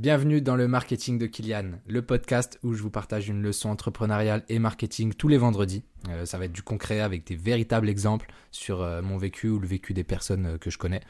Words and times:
Bienvenue 0.00 0.40
dans 0.40 0.56
le 0.56 0.66
marketing 0.66 1.18
de 1.18 1.26
Kylian, 1.26 1.72
le 1.86 2.00
podcast 2.00 2.58
où 2.62 2.72
je 2.72 2.82
vous 2.82 2.88
partage 2.88 3.28
une 3.28 3.42
leçon 3.42 3.68
entrepreneuriale 3.68 4.44
et 4.48 4.58
marketing 4.58 5.12
tous 5.12 5.28
les 5.28 5.36
vendredis. 5.36 5.82
Euh, 6.08 6.24
ça 6.24 6.38
va 6.38 6.46
être 6.46 6.52
du 6.52 6.62
concret 6.62 7.00
avec 7.00 7.26
des 7.26 7.36
véritables 7.36 7.86
exemples 7.86 8.32
sur 8.50 8.80
euh, 8.80 9.02
mon 9.02 9.18
vécu 9.18 9.50
ou 9.50 9.58
le 9.58 9.66
vécu 9.66 9.92
des 9.92 10.02
personnes 10.02 10.46
euh, 10.46 10.56
que 10.56 10.70
je 10.70 10.78
connais. 10.78 11.02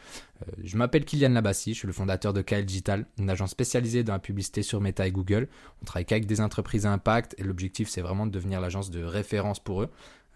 je 0.64 0.76
m'appelle 0.76 1.04
Kylian 1.04 1.28
Labassi, 1.28 1.72
je 1.72 1.78
suis 1.78 1.86
le 1.86 1.92
fondateur 1.92 2.32
de 2.32 2.42
KL 2.42 2.64
Digital, 2.64 3.06
une 3.16 3.30
agence 3.30 3.52
spécialisée 3.52 4.02
dans 4.02 4.14
la 4.14 4.18
publicité 4.18 4.64
sur 4.64 4.80
Meta 4.80 5.06
et 5.06 5.12
Google. 5.12 5.46
On 5.82 5.84
travaille 5.84 6.04
qu'avec 6.04 6.26
des 6.26 6.40
entreprises 6.40 6.84
à 6.84 6.90
impact 6.90 7.36
et 7.38 7.44
l'objectif 7.44 7.88
c'est 7.88 8.00
vraiment 8.00 8.26
de 8.26 8.32
devenir 8.32 8.60
l'agence 8.60 8.90
de 8.90 9.04
référence 9.04 9.60
pour 9.60 9.82
eux. 9.82 9.90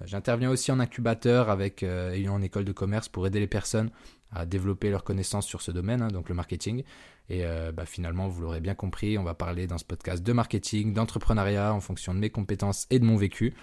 J'interviens 0.05 0.51
aussi 0.51 0.71
en 0.71 0.79
incubateur 0.79 1.51
avec 1.51 1.83
et 1.83 2.29
en 2.29 2.43
école 2.43 2.65
de 2.65 2.73
commerce 2.73 3.09
pour 3.09 3.27
aider 3.27 3.41
les 3.41 3.47
personnes 3.47 3.91
à 4.35 4.47
développer 4.47 4.91
leurs 4.91 5.05
connaissances 5.05 5.47
sur 5.47 5.63
ce 5.63 5.71
domaine, 5.71 6.03
hein, 6.03 6.09
donc 6.09 6.29
le 6.29 6.35
marketing. 6.35 6.83
Et 7.29 7.45
euh, 7.45 7.73
bah, 7.73 7.87
finalement, 7.87 8.29
vous 8.29 8.43
l'aurez 8.43 8.61
bien 8.61 8.75
compris, 8.75 9.17
on 9.17 9.23
va 9.23 9.35
parler 9.35 9.67
dans 9.67 9.79
ce 9.79 9.85
podcast 9.85 10.23
de 10.23 10.33
marketing, 10.33 10.93
d'entrepreneuriat 10.93 11.73
en 11.73 11.81
fonction 11.81 12.15
de 12.15 12.19
mes 12.19 12.31
compétences 12.31 12.87
et 12.91 12.99
de 12.99 13.05
mon 13.05 13.17
vécu 13.17 13.55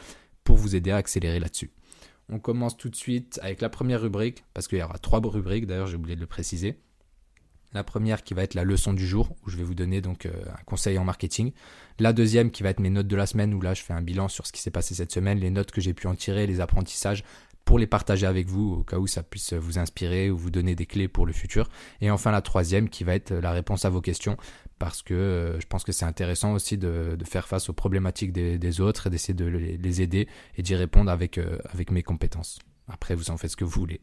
pour 0.44 0.58
vous 0.58 0.76
aider 0.76 0.92
à 0.92 0.98
accélérer 0.98 1.40
là-dessus. 1.40 1.72
On 2.30 2.40
commence 2.40 2.78
tout 2.78 2.90
de 2.90 2.96
suite 2.96 3.40
avec 3.44 3.62
la 3.62 3.70
première 3.70 4.02
rubrique, 4.02 4.46
parce 4.54 4.68
qu'il 4.68 4.80
y 4.80 4.84
aura 4.84 4.98
trois 4.98 5.20
rubriques, 5.22 5.68
d'ailleurs 5.68 5.88
j'ai 5.88 5.98
oublié 5.98 6.16
de 6.16 6.22
le 6.22 6.28
préciser. 6.28 6.80
La 7.74 7.84
première 7.84 8.24
qui 8.24 8.34
va 8.34 8.44
être 8.44 8.54
la 8.54 8.64
leçon 8.64 8.94
du 8.94 9.06
jour, 9.06 9.34
où 9.46 9.50
je 9.50 9.58
vais 9.58 9.64
vous 9.64 9.76
donner 9.76 10.02
donc 10.02 10.26
euh, 10.26 10.32
un 10.48 10.64
conseil 10.66 10.98
en 10.98 11.06
marketing. 11.06 11.52
La 12.00 12.12
deuxième 12.12 12.52
qui 12.52 12.64
va 12.64 12.70
être 12.70 12.80
mes 12.80 12.90
notes 12.90 13.08
de 13.08 13.16
la 13.16 13.26
semaine, 13.26 13.54
où 13.54 13.62
là 13.62 13.74
je 13.74 13.82
fais 13.82 13.94
un 13.94 14.02
bilan 14.02 14.28
sur 14.28 14.46
ce 14.46 14.52
qui 14.52 14.62
s'est 14.62 14.72
passé 14.72 14.94
cette 14.94 15.12
semaine, 15.12 15.40
les 15.40 15.52
notes 15.52 15.72
que 15.72 15.80
j'ai 15.80 15.94
pu 15.94 16.08
en 16.08 16.16
tirer, 16.16 16.48
les 16.48 16.60
apprentissages 16.60 17.24
pour 17.66 17.80
les 17.80 17.88
partager 17.88 18.26
avec 18.26 18.48
vous 18.48 18.78
au 18.80 18.84
cas 18.84 18.98
où 18.98 19.08
ça 19.08 19.24
puisse 19.24 19.54
vous 19.54 19.80
inspirer 19.80 20.30
ou 20.30 20.38
vous 20.38 20.52
donner 20.52 20.76
des 20.76 20.86
clés 20.86 21.08
pour 21.08 21.26
le 21.26 21.34
futur. 21.34 21.70
Et 22.02 22.12
enfin 22.12 22.32
la 22.32 22.42
troisième 22.42 22.90
qui 22.90 23.04
va 23.04 23.16
être 23.16 23.34
la 23.34 23.52
réponse 23.52 23.86
à 23.86 23.90
vos 23.90 24.02
questions 24.02 24.38
parce 24.80 25.04
que 25.04 25.14
euh, 25.14 25.60
je 25.60 25.68
pense 25.68 25.84
que 25.84 25.92
c'est 25.92 26.06
intéressant 26.06 26.54
aussi 26.54 26.76
de, 26.78 27.16
faire 27.24 27.48
face 27.48 27.70
aux 27.70 27.74
problématiques 27.74 28.34
des, 28.34 28.82
autres 28.82 29.08
et 29.08 29.10
d'essayer 29.12 29.36
de 29.36 29.46
les, 29.46 30.02
aider 30.02 30.28
et 30.58 30.64
d'y 30.64 30.76
répondre 30.76 31.12
avec, 31.12 31.38
euh, 31.38 31.60
avec 31.72 31.92
mes 31.92 32.02
compétences. 32.02 32.58
Après, 32.88 33.14
vous 33.14 33.30
en 33.30 33.38
faites 33.38 33.52
ce 33.52 33.56
que 33.56 33.64
vous 33.64 33.80
voulez. 33.80 34.02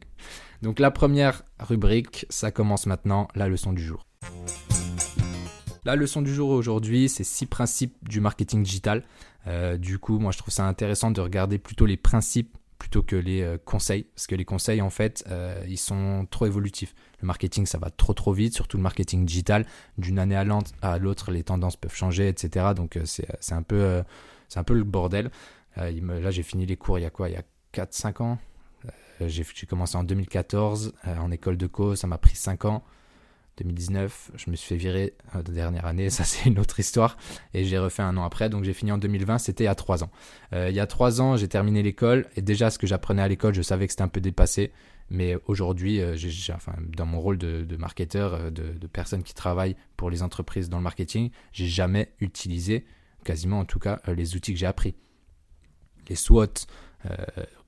Donc 0.63 0.79
la 0.79 0.91
première 0.91 1.43
rubrique, 1.59 2.27
ça 2.31 2.53
commence 2.53 2.87
maintenant, 2.87 3.27
la 3.35 3.49
leçon 3.49 3.73
du 3.73 3.83
jour. 3.83 4.07
La 5.85 5.97
leçon 5.97 6.23
du 6.23 6.33
jour 6.33 6.51
aujourd'hui, 6.51 7.09
c'est 7.09 7.25
six 7.25 7.47
principes 7.47 7.97
du 8.09 8.21
marketing 8.21 8.63
digital. 8.63 9.05
Euh, 9.47 9.79
du 9.79 9.99
coup, 9.99 10.19
moi 10.19 10.33
je 10.33 10.39
trouve 10.39 10.55
ça 10.55 10.67
intéressant 10.67 11.11
de 11.11 11.21
regarder 11.21 11.59
plutôt 11.59 11.87
les 11.87 11.97
principes 11.97 12.57
plutôt 12.79 13.03
que 13.03 13.17
les 13.17 13.43
euh, 13.43 13.59
conseils, 13.59 14.05
parce 14.05 14.27
que 14.27 14.35
les 14.35 14.45
conseils, 14.45 14.81
en 14.81 14.91
fait, 14.91 15.25
euh, 15.29 15.63
ils 15.69 15.79
sont 15.79 16.27
trop 16.31 16.47
évolutifs. 16.47 16.95
Le 17.21 17.27
marketing, 17.27 17.67
ça 17.67 17.79
va 17.79 17.91
trop 17.91 18.15
trop 18.15 18.33
vite, 18.33 18.55
surtout 18.55 18.77
le 18.77 18.83
marketing 18.83 19.25
digital. 19.25 19.67
D'une 19.99 20.19
année 20.19 20.37
à 20.37 20.45
l'autre, 20.99 21.31
les 21.31 21.43
tendances 21.43 21.77
peuvent 21.77 21.95
changer, 21.95 22.29
etc. 22.29 22.67
Donc 22.77 22.97
euh, 22.97 23.03
c'est 23.05 23.53
un, 23.53 23.63
peu, 23.63 24.03
c'est 24.49 24.59
un 24.61 24.65
peu 24.65 24.75
le 24.75 24.85
bordel. 24.85 25.31
là, 25.77 26.31
j'ai 26.31 26.43
fini 26.43 26.67
les 26.67 26.77
cours 26.77 26.99
il 26.99 27.03
y 27.03 27.07
a 27.07 27.11
quoi? 27.11 27.29
Il 27.29 27.35
y 27.35 27.37
a 27.37 27.43
4-5 27.75 28.23
ans? 28.23 28.39
J'ai 29.21 29.45
commencé 29.69 29.97
en 29.97 30.05
2014 30.05 30.95
en 31.05 31.31
école 31.33 31.57
de 31.57 31.67
co, 31.67 31.97
ça 31.97 32.07
m'a 32.07 32.19
pris 32.19 32.37
5 32.37 32.67
ans. 32.67 32.85
2019, 33.59 34.33
je 34.37 34.51
me 34.51 34.57
suis 34.57 34.69
fait 34.69 34.77
virer 34.77 35.15
la 35.35 35.43
dernière 35.43 35.87
année, 35.87 36.11
ça 36.19 36.25
c'est 36.25 36.49
une 36.49 36.59
autre 36.59 36.81
histoire, 36.81 37.17
et 37.55 37.65
j'ai 37.65 37.79
refait 37.79 38.03
un 38.03 38.17
an 38.17 38.25
après, 38.25 38.49
donc 38.49 38.65
j'ai 38.65 38.73
fini 38.73 38.93
en 38.93 38.99
2020, 38.99 39.39
c'était 39.39 39.67
a 39.67 39.75
trois 39.75 40.05
ans. 40.05 40.11
Euh, 40.53 40.69
il 40.71 40.75
y 40.75 40.81
a 40.81 40.87
trois 40.87 41.21
ans, 41.21 41.37
j'ai 41.37 41.49
terminé 41.49 41.83
l'école, 41.83 42.27
et 42.37 42.43
déjà 42.43 42.71
ce 42.71 42.79
que 42.79 42.87
j'apprenais 42.87 43.23
à 43.23 43.29
l'école, 43.29 43.55
je 43.55 43.63
savais 43.63 43.87
que 43.87 43.93
c'était 43.93 44.03
un 44.03 44.09
peu 44.09 44.21
dépassé, 44.21 44.73
mais 45.11 45.37
aujourd'hui, 45.47 46.01
euh, 46.01 46.17
enfin, 46.53 46.75
dans 46.97 47.07
mon 47.07 47.21
rôle 47.21 47.39
de, 47.39 47.77
marketeur, 47.77 48.35
euh, 48.35 48.51
de, 48.51 48.87
personne 48.87 49.23
qui 49.23 49.35
travaille 49.35 49.77
pour 49.97 50.11
les 50.11 50.23
entreprises 50.23 50.69
dans 50.69 50.79
le 50.79 50.83
marketing, 50.83 51.31
j'ai 51.53 51.67
jamais 51.67 52.13
utilisé, 52.21 52.85
quasiment 53.25 53.61
en 53.61 53.65
tout 53.65 53.79
cas, 53.79 54.01
les 54.07 54.37
outils 54.37 54.53
que 54.53 54.59
j'ai 54.59 54.67
appris. 54.67 54.95
Les 56.09 56.15
SWOT, 56.15 56.67
euh, 57.07 57.17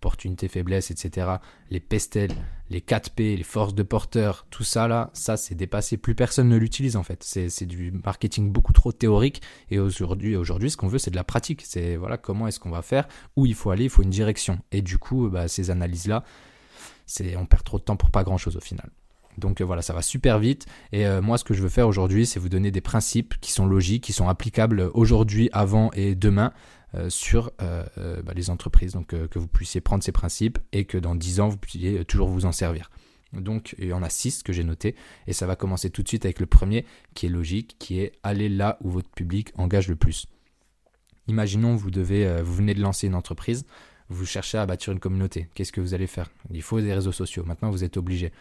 opportunités, 0.00 0.48
faiblesses, 0.48 0.90
etc. 0.90 1.28
Les 1.70 1.78
pestels, 1.78 2.32
les 2.70 2.80
4P, 2.80 3.36
les 3.36 3.42
forces 3.42 3.74
de 3.74 3.82
porteur, 3.82 4.46
tout 4.50 4.64
ça 4.64 4.88
là, 4.88 5.10
ça 5.12 5.36
c'est 5.36 5.54
dépassé. 5.54 5.98
Plus 5.98 6.14
personne 6.14 6.48
ne 6.48 6.56
l'utilise 6.56 6.96
en 6.96 7.02
fait. 7.02 7.22
C'est 7.22 7.66
du 7.66 7.92
marketing 7.92 8.50
beaucoup 8.50 8.72
trop 8.72 8.92
théorique. 8.92 9.42
Et 9.70 9.78
aujourd'hui, 9.78 10.36
aujourd'hui, 10.36 10.70
ce 10.70 10.78
qu'on 10.78 10.88
veut, 10.88 10.98
c'est 10.98 11.10
de 11.10 11.16
la 11.16 11.24
pratique. 11.24 11.62
C'est 11.66 11.96
voilà 11.96 12.16
comment 12.16 12.46
est-ce 12.46 12.58
qu'on 12.58 12.70
va 12.70 12.82
faire, 12.82 13.06
où 13.36 13.44
il 13.44 13.54
faut 13.54 13.70
aller, 13.70 13.84
il 13.84 13.90
faut 13.90 14.02
une 14.02 14.10
direction. 14.10 14.58
Et 14.72 14.80
du 14.80 14.96
coup, 14.96 15.28
bah, 15.28 15.48
ces 15.48 15.70
analyses 15.70 16.06
là, 16.06 16.24
on 17.36 17.44
perd 17.44 17.64
trop 17.64 17.78
de 17.78 17.84
temps 17.84 17.96
pour 17.96 18.10
pas 18.10 18.24
grand 18.24 18.38
chose 18.38 18.56
au 18.56 18.60
final. 18.60 18.90
Donc 19.38 19.60
euh, 19.60 19.64
voilà, 19.64 19.82
ça 19.82 19.92
va 19.92 20.02
super 20.02 20.38
vite. 20.38 20.66
Et 20.92 21.06
euh, 21.06 21.22
moi, 21.22 21.38
ce 21.38 21.44
que 21.44 21.54
je 21.54 21.62
veux 21.62 21.68
faire 21.68 21.88
aujourd'hui, 21.88 22.26
c'est 22.26 22.40
vous 22.40 22.48
donner 22.48 22.70
des 22.70 22.80
principes 22.80 23.34
qui 23.40 23.52
sont 23.52 23.66
logiques, 23.66 24.04
qui 24.04 24.12
sont 24.12 24.28
applicables 24.28 24.90
aujourd'hui, 24.94 25.48
avant 25.52 25.90
et 25.92 26.14
demain. 26.14 26.52
Euh, 26.96 27.08
sur 27.08 27.52
bah, 27.58 28.32
les 28.34 28.50
entreprises. 28.50 28.94
Donc 28.94 29.14
que 29.14 29.38
vous 29.38 29.46
puissiez 29.46 29.80
prendre 29.80 30.02
ces 30.02 30.10
principes 30.10 30.58
et 30.72 30.86
que 30.86 30.98
dans 30.98 31.14
10 31.14 31.38
ans, 31.38 31.48
vous 31.48 31.56
puissiez 31.56 32.04
toujours 32.04 32.28
vous 32.28 32.46
en 32.46 32.52
servir. 32.52 32.90
Donc 33.32 33.76
il 33.78 33.86
y 33.86 33.92
en 33.92 34.02
a 34.02 34.08
6 34.08 34.42
que 34.42 34.52
j'ai 34.52 34.64
notés 34.64 34.96
et 35.28 35.32
ça 35.32 35.46
va 35.46 35.54
commencer 35.54 35.90
tout 35.90 36.02
de 36.02 36.08
suite 36.08 36.24
avec 36.24 36.40
le 36.40 36.46
premier 36.46 36.84
qui 37.14 37.26
est 37.26 37.28
logique, 37.28 37.76
qui 37.78 38.00
est 38.00 38.10
aller 38.24 38.48
là 38.48 38.76
où 38.80 38.90
votre 38.90 39.08
public 39.08 39.52
engage 39.54 39.86
le 39.86 39.94
plus. 39.94 40.26
Imaginons 41.28 41.76
vous 41.76 41.92
devez, 41.92 42.42
vous 42.42 42.56
venez 42.56 42.74
de 42.74 42.80
lancer 42.80 43.06
une 43.06 43.14
entreprise, 43.14 43.66
vous 44.08 44.26
cherchez 44.26 44.58
à 44.58 44.66
bâtir 44.66 44.92
une 44.92 44.98
communauté. 44.98 45.48
Qu'est-ce 45.54 45.70
que 45.70 45.80
vous 45.80 45.94
allez 45.94 46.08
faire? 46.08 46.28
Il 46.50 46.62
faut 46.62 46.80
des 46.80 46.92
réseaux 46.92 47.12
sociaux. 47.12 47.44
Maintenant 47.46 47.70
vous 47.70 47.84
êtes 47.84 47.96
obligé. 47.96 48.32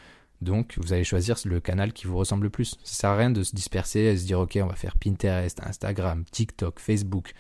Donc, 0.42 0.76
vous 0.78 0.94
allez 0.94 1.04
choisir 1.04 1.36
le 1.46 1.60
canal 1.60 1.92
qui 1.92 2.08
vous 2.08 2.18
ressemble 2.18 2.44
le 2.44 2.50
plus. 2.50 2.76
Ça 2.84 3.02
sert 3.02 3.10
à 3.10 3.18
rien 3.18 3.30
de 3.30 3.44
se 3.44 3.56
disperser 3.56 4.00
et 4.00 4.18
se 4.18 4.26
dire, 4.26 4.40
OK, 4.40 4.58
on 4.62 4.68
va 4.68 4.76
faire 4.76 4.98
Pinterest, 4.98 5.62
Instagram, 5.62 6.24
TikTok, 6.32 6.80
Facebook. 6.80 7.34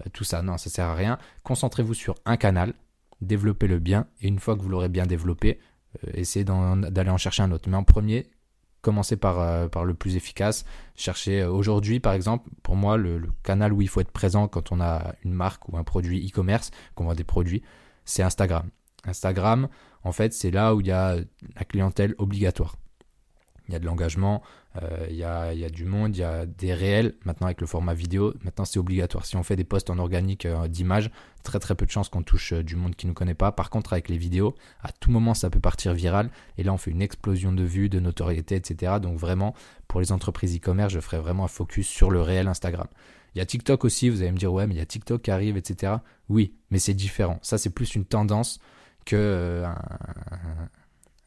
Euh, 0.00 0.10
tout 0.12 0.24
ça. 0.24 0.42
Non, 0.42 0.56
ça 0.56 0.70
sert 0.70 0.86
à 0.86 0.94
rien. 0.94 1.18
Concentrez-vous 1.42 1.94
sur 1.94 2.14
un 2.24 2.36
canal, 2.36 2.74
développez-le 3.20 3.78
bien, 3.78 4.06
et 4.20 4.28
une 4.28 4.38
fois 4.38 4.56
que 4.56 4.62
vous 4.62 4.68
l'aurez 4.68 4.88
bien 4.88 5.06
développé, 5.06 5.58
euh, 6.04 6.10
essayez 6.14 6.44
d'aller 6.44 7.10
en 7.10 7.18
chercher 7.18 7.42
un 7.42 7.52
autre. 7.52 7.68
Mais 7.68 7.76
en 7.76 7.84
premier, 7.84 8.30
commencez 8.82 9.16
par, 9.16 9.40
euh, 9.40 9.68
par 9.68 9.84
le 9.84 9.94
plus 9.94 10.16
efficace. 10.16 10.64
Cherchez 10.94 11.44
aujourd'hui, 11.44 12.00
par 12.00 12.12
exemple, 12.12 12.48
pour 12.62 12.76
moi, 12.76 12.96
le, 12.96 13.20
canal 13.42 13.72
où 13.72 13.82
il 13.82 13.88
faut 13.88 14.00
être 14.00 14.12
présent 14.12 14.46
quand 14.48 14.72
on 14.72 14.80
a 14.80 15.14
une 15.24 15.32
marque 15.32 15.68
ou 15.68 15.76
un 15.76 15.84
produit 15.84 16.24
e-commerce, 16.28 16.70
qu'on 16.94 17.04
vend 17.04 17.14
des 17.14 17.24
produits, 17.24 17.62
c'est 18.04 18.22
Instagram. 18.22 18.68
Instagram, 19.04 19.68
en 20.02 20.12
fait, 20.12 20.32
c'est 20.32 20.50
là 20.50 20.74
où 20.74 20.80
il 20.80 20.86
y 20.86 20.92
a 20.92 21.16
la 21.56 21.64
clientèle 21.64 22.14
obligatoire 22.18 22.76
il 23.68 23.72
y 23.72 23.76
a 23.76 23.78
de 23.78 23.86
l'engagement, 23.86 24.42
euh, 24.82 25.06
il, 25.08 25.16
y 25.16 25.24
a, 25.24 25.54
du 25.70 25.84
monde, 25.84 26.14
il 26.16 26.20
y 26.20 26.24
a 26.24 26.44
des 26.44 26.74
réels. 26.74 27.14
Maintenant, 27.24 27.46
avec 27.46 27.60
le 27.60 27.66
format 27.66 27.94
vidéo, 27.94 28.34
maintenant 28.42 28.64
c'est 28.64 28.78
obligatoire. 28.78 29.24
Si 29.24 29.36
on 29.36 29.42
fait 29.42 29.56
des 29.56 29.64
posts 29.64 29.88
en 29.88 29.98
organique 29.98 30.44
euh, 30.44 30.68
d'images, 30.68 31.10
très 31.44 31.58
très 31.60 31.74
peu 31.74 31.86
de 31.86 31.90
chances 31.90 32.08
qu'on 32.08 32.22
touche 32.22 32.52
euh, 32.52 32.62
du 32.62 32.76
monde 32.76 32.94
qui 32.94 33.06
ne 33.06 33.10
nous 33.10 33.14
connaît 33.14 33.34
pas. 33.34 33.52
Par 33.52 33.70
contre, 33.70 33.94
avec 33.94 34.08
les 34.08 34.18
vidéos, 34.18 34.54
à 34.82 34.92
tout 34.92 35.10
moment, 35.10 35.32
ça 35.32 35.48
peut 35.48 35.60
partir 35.60 35.94
viral. 35.94 36.30
Et 36.58 36.62
là, 36.62 36.72
on 36.74 36.76
fait 36.76 36.90
une 36.90 37.02
explosion 37.02 37.52
de 37.52 37.62
vues, 37.62 37.88
de 37.88 38.00
notoriété, 38.00 38.56
etc. 38.56 38.94
Donc 39.00 39.18
vraiment, 39.18 39.54
pour 39.88 40.00
les 40.00 40.12
entreprises 40.12 40.54
e-commerce, 40.56 40.92
je 40.92 41.00
ferai 41.00 41.18
vraiment 41.18 41.44
un 41.44 41.48
focus 41.48 41.88
sur 41.88 42.10
le 42.10 42.20
réel 42.20 42.48
Instagram. 42.48 42.88
Il 43.34 43.38
y 43.38 43.40
a 43.40 43.46
TikTok 43.46 43.84
aussi, 43.84 44.10
vous 44.10 44.20
allez 44.20 44.30
me 44.30 44.38
dire, 44.38 44.52
ouais, 44.52 44.66
mais 44.66 44.74
il 44.74 44.78
y 44.78 44.82
a 44.82 44.86
TikTok 44.86 45.22
qui 45.22 45.30
arrive, 45.30 45.56
etc. 45.56 45.94
Oui, 46.28 46.54
mais 46.70 46.78
c'est 46.78 46.94
différent. 46.94 47.38
Ça, 47.42 47.58
c'est 47.58 47.70
plus 47.70 47.94
une 47.94 48.04
tendance 48.04 48.60
que 49.04 49.64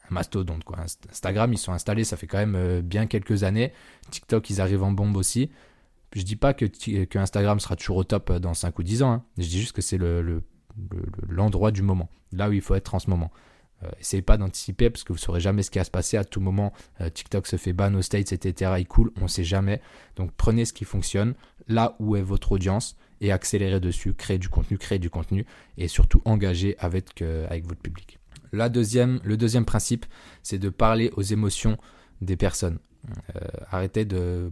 mastodonte. 0.10 0.64
Quoi. 0.64 0.80
Instagram, 1.10 1.54
ils 1.54 1.58
sont 1.58 1.74
installés, 1.74 2.04
ça 2.04 2.18
fait 2.18 2.28
quand 2.28 2.38
même 2.38 2.56
euh, 2.56 2.82
bien 2.82 3.08
quelques 3.08 3.44
années. 3.44 3.72
TikTok, 4.10 4.50
ils 4.50 4.62
arrivent 4.62 4.84
en 4.84 4.92
bombe 4.92 5.18
aussi. 5.18 5.50
Je 6.14 6.24
dis 6.24 6.36
pas 6.36 6.54
que, 6.54 6.66
Instagram 7.18 7.60
sera 7.60 7.76
toujours 7.76 7.98
au 7.98 8.04
top 8.04 8.30
euh, 8.30 8.40
dans 8.40 8.54
5 8.54 8.78
ou 8.80 8.84
10 8.84 9.04
ans. 9.04 9.12
Hein. 9.12 9.24
Je 9.38 9.48
dis 9.48 9.60
juste 9.60 9.74
que 9.74 9.82
c'est 9.82 9.98
l'endroit 11.30 11.70
le, 11.70 11.74
du 11.74 11.82
moment, 11.82 12.10
là 12.32 12.50
où 12.50 12.54
il 12.54 12.62
faut 12.62 12.76
être 12.76 12.96
en 12.96 13.00
ce 13.00 13.10
moment. 13.10 13.32
Euh, 13.84 13.90
essayez 14.00 14.24
pas 14.24 14.38
d'anticiper 14.38 14.90
parce 14.90 15.04
que 15.04 15.14
vous 15.14 15.20
saurez 15.20 15.40
jamais 15.40 15.62
ce 15.62 15.70
qui 15.70 15.78
va 15.78 15.84
se 15.84 15.92
passer. 15.92 16.18
À 16.18 16.24
tout 16.24 16.40
moment, 16.40 16.74
TikTok 17.14 17.46
se 17.46 17.58
fait 17.58 17.74
ban 17.74 17.94
aux 17.94 18.02
States, 18.02 18.32
etc. 18.34 18.74
Il 18.80 18.88
coule, 18.88 19.12
on 19.22 19.28
sait 19.28 19.44
jamais. 19.44 19.82
Donc 20.16 20.32
prenez 20.36 20.66
ce 20.66 20.74
qui 20.74 20.86
fonctionne, 20.86 21.36
là 21.68 21.96
où 22.00 22.16
est 22.16 22.24
votre 22.24 22.54
audience 22.54 22.96
et 23.22 23.32
accélérez 23.32 23.80
dessus, 23.80 24.14
créez 24.14 24.38
du 24.38 24.50
contenu, 24.50 24.78
créez 24.78 25.00
du 25.00 25.10
contenu 25.10 25.46
et 25.78 25.88
surtout 25.88 26.22
engagez 26.26 26.76
avec, 26.80 27.22
avec 27.22 27.66
votre 27.66 27.82
public. 27.82 28.20
La 28.52 28.70
deuxième, 28.70 29.20
le 29.24 29.38
deuxième 29.38 29.66
principe, 29.66 30.06
c'est 30.44 30.60
de 30.60 30.70
parler 30.70 31.12
aux 31.16 31.22
émotions 31.22 31.78
des 32.22 32.36
personnes. 32.36 32.80
Euh, 33.36 33.40
arrêtez 33.70 34.06
de, 34.06 34.52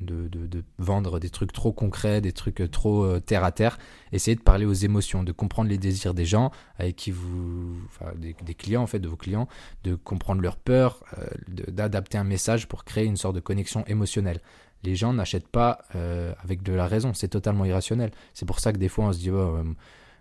de, 0.00 0.64
vendre 0.78 1.18
des 1.18 1.30
trucs 1.30 1.52
trop 1.52 1.72
concrets, 1.72 2.20
des 2.20 2.32
trucs 2.32 2.70
trop 2.70 3.04
euh, 3.04 3.20
terre 3.20 3.44
à 3.44 3.52
terre. 3.52 3.78
Essayez 4.12 4.34
de 4.34 4.42
parler 4.42 4.66
aux 4.66 4.72
émotions, 4.72 5.22
de 5.22 5.32
comprendre 5.32 5.68
les 5.68 5.78
désirs 5.78 6.14
des 6.14 6.24
gens 6.24 6.50
avec 6.78 6.96
qui 6.96 7.10
vous, 7.10 7.76
enfin, 7.86 8.12
des, 8.16 8.54
clients 8.54 8.82
en 8.82 8.86
fait, 8.86 8.98
de 8.98 9.08
vos 9.08 9.16
clients, 9.16 9.48
de 9.84 9.94
comprendre 9.94 10.40
leurs 10.42 10.56
peurs, 10.56 11.04
euh, 11.18 11.26
d'adapter 11.68 12.18
un 12.18 12.24
message 12.24 12.68
pour 12.68 12.84
créer 12.84 13.04
une 13.04 13.16
sorte 13.16 13.34
de 13.34 13.40
connexion 13.40 13.84
émotionnelle. 13.86 14.40
Les 14.82 14.94
gens 14.94 15.12
n'achètent 15.12 15.48
pas 15.48 15.82
avec 16.42 16.62
de 16.62 16.72
la 16.72 16.86
raison, 16.86 17.12
c'est 17.14 17.28
totalement 17.28 17.64
irrationnel. 17.64 18.10
C'est 18.34 18.46
pour 18.46 18.60
ça 18.60 18.72
que 18.72 18.78
des 18.78 18.88
fois 18.88 19.06
on 19.06 19.12
se 19.12 19.18
dit 19.18 19.30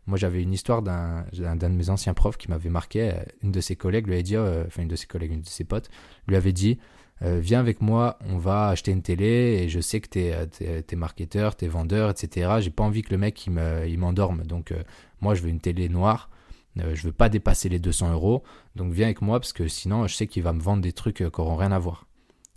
moi, 0.08 0.18
j'avais 0.18 0.44
une 0.44 0.54
histoire 0.54 0.82
d'un 0.84 1.26
de 1.34 1.68
mes 1.68 1.90
anciens 1.90 2.14
profs 2.14 2.38
qui 2.38 2.50
m'avait 2.50 2.70
marqué. 2.70 3.14
Une 3.42 3.52
de 3.52 3.60
ses 3.60 3.76
collègues 3.76 4.06
lui 4.06 4.14
avait 4.14 4.24
dit, 4.24 4.36
euh, 4.36 4.66
une 4.78 4.88
de 4.88 4.96
ses 4.96 5.08
collègues, 5.08 5.32
une 5.32 5.42
de 5.42 5.48
ses 5.48 5.64
potes, 5.64 5.90
lui 6.28 6.36
avait 6.36 6.54
dit 6.54 6.78
viens 7.22 7.62
avec 7.62 7.82
moi, 7.82 8.20
on 8.30 8.38
va 8.38 8.68
acheter 8.68 8.92
une 8.92 9.02
télé 9.02 9.62
et 9.62 9.70
je 9.70 9.80
sais 9.80 10.02
que 10.02 10.10
t'es 10.10 10.84
es, 10.92 10.96
marketeur, 10.96 11.56
t'es 11.56 11.68
vendeur, 11.68 12.10
etc. 12.10 12.56
J'ai 12.60 12.70
pas 12.70 12.84
envie 12.84 13.04
que 13.04 13.12
le 13.12 13.18
mec 13.18 13.48
il 13.48 13.98
m'endorme. 13.98 14.44
Donc 14.44 14.74
moi 15.22 15.34
je 15.34 15.42
veux 15.42 15.50
une 15.50 15.62
télé 15.62 15.90
noire. 15.90 16.30
je 16.76 17.02
veux 17.02 17.14
pas 17.14 17.30
dépasser 17.30 17.70
les 17.70 17.80
200 17.80 18.12
euros. 18.12 18.44
Donc 18.76 18.92
viens 18.94 19.06
avec 19.06 19.22
moi 19.22 19.40
parce 19.40 19.54
que 19.54 19.68
sinon 19.68 20.08
je 20.08 20.14
sais 20.16 20.28
qu'il 20.28 20.44
va 20.44 20.54
me 20.54 20.62
vendre 20.62 20.84
des 20.84 20.92
trucs 20.92 21.18
qui 21.18 21.24
n'auront 21.24 21.56
rien 21.56 21.72
à 21.72 21.80
voir. 21.80 22.06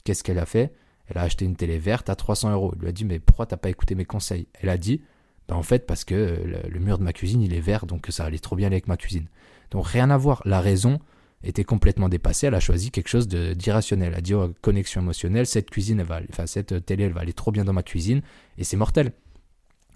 Qu'est-ce 0.04 0.24
qu'elle 0.24 0.40
a 0.40 0.46
fait? 0.46 0.74
Elle 1.08 1.18
a 1.18 1.22
acheté 1.22 1.44
une 1.44 1.56
télé 1.56 1.78
verte 1.78 2.10
à 2.10 2.14
300 2.14 2.52
euros. 2.52 2.72
Il 2.76 2.82
lui 2.82 2.88
a 2.88 2.92
dit 2.92 3.04
mais 3.04 3.18
pourquoi 3.18 3.46
t'as 3.46 3.56
pas 3.56 3.70
écouté 3.70 3.94
mes 3.94 4.04
conseils? 4.04 4.46
Elle 4.60 4.68
a 4.68 4.76
dit 4.76 5.02
bah, 5.48 5.56
en 5.56 5.62
fait 5.62 5.86
parce 5.86 6.04
que 6.04 6.60
le, 6.68 6.80
mur 6.80 6.98
de 6.98 7.04
ma 7.04 7.12
cuisine 7.12 7.40
il 7.42 7.54
est 7.54 7.60
vert 7.60 7.86
donc 7.86 8.06
ça 8.10 8.24
allait 8.24 8.38
trop 8.38 8.56
bien 8.56 8.66
avec 8.66 8.88
ma 8.88 8.96
cuisine. 8.96 9.26
Donc 9.70 9.86
rien 9.86 10.10
à 10.10 10.16
voir. 10.16 10.42
La 10.44 10.60
raison 10.60 11.00
était 11.42 11.64
complètement 11.64 12.08
dépassée. 12.08 12.46
Elle 12.46 12.54
a 12.54 12.60
choisi 12.60 12.90
quelque 12.90 13.08
chose 13.08 13.28
d'irrationnel. 13.28 14.12
Elle 14.12 14.18
a 14.18 14.22
dit 14.22 14.34
oh, 14.34 14.52
connexion 14.60 15.00
émotionnelle, 15.00 15.46
cette 15.46 15.70
cuisine, 15.70 16.02
va, 16.02 16.20
enfin 16.30 16.46
cette 16.46 16.84
télé, 16.84 17.04
elle 17.04 17.12
va 17.12 17.20
aller 17.20 17.32
trop 17.32 17.52
bien 17.52 17.64
dans 17.64 17.72
ma 17.72 17.82
cuisine 17.82 18.22
et 18.58 18.64
c'est 18.64 18.76
mortel. 18.76 19.12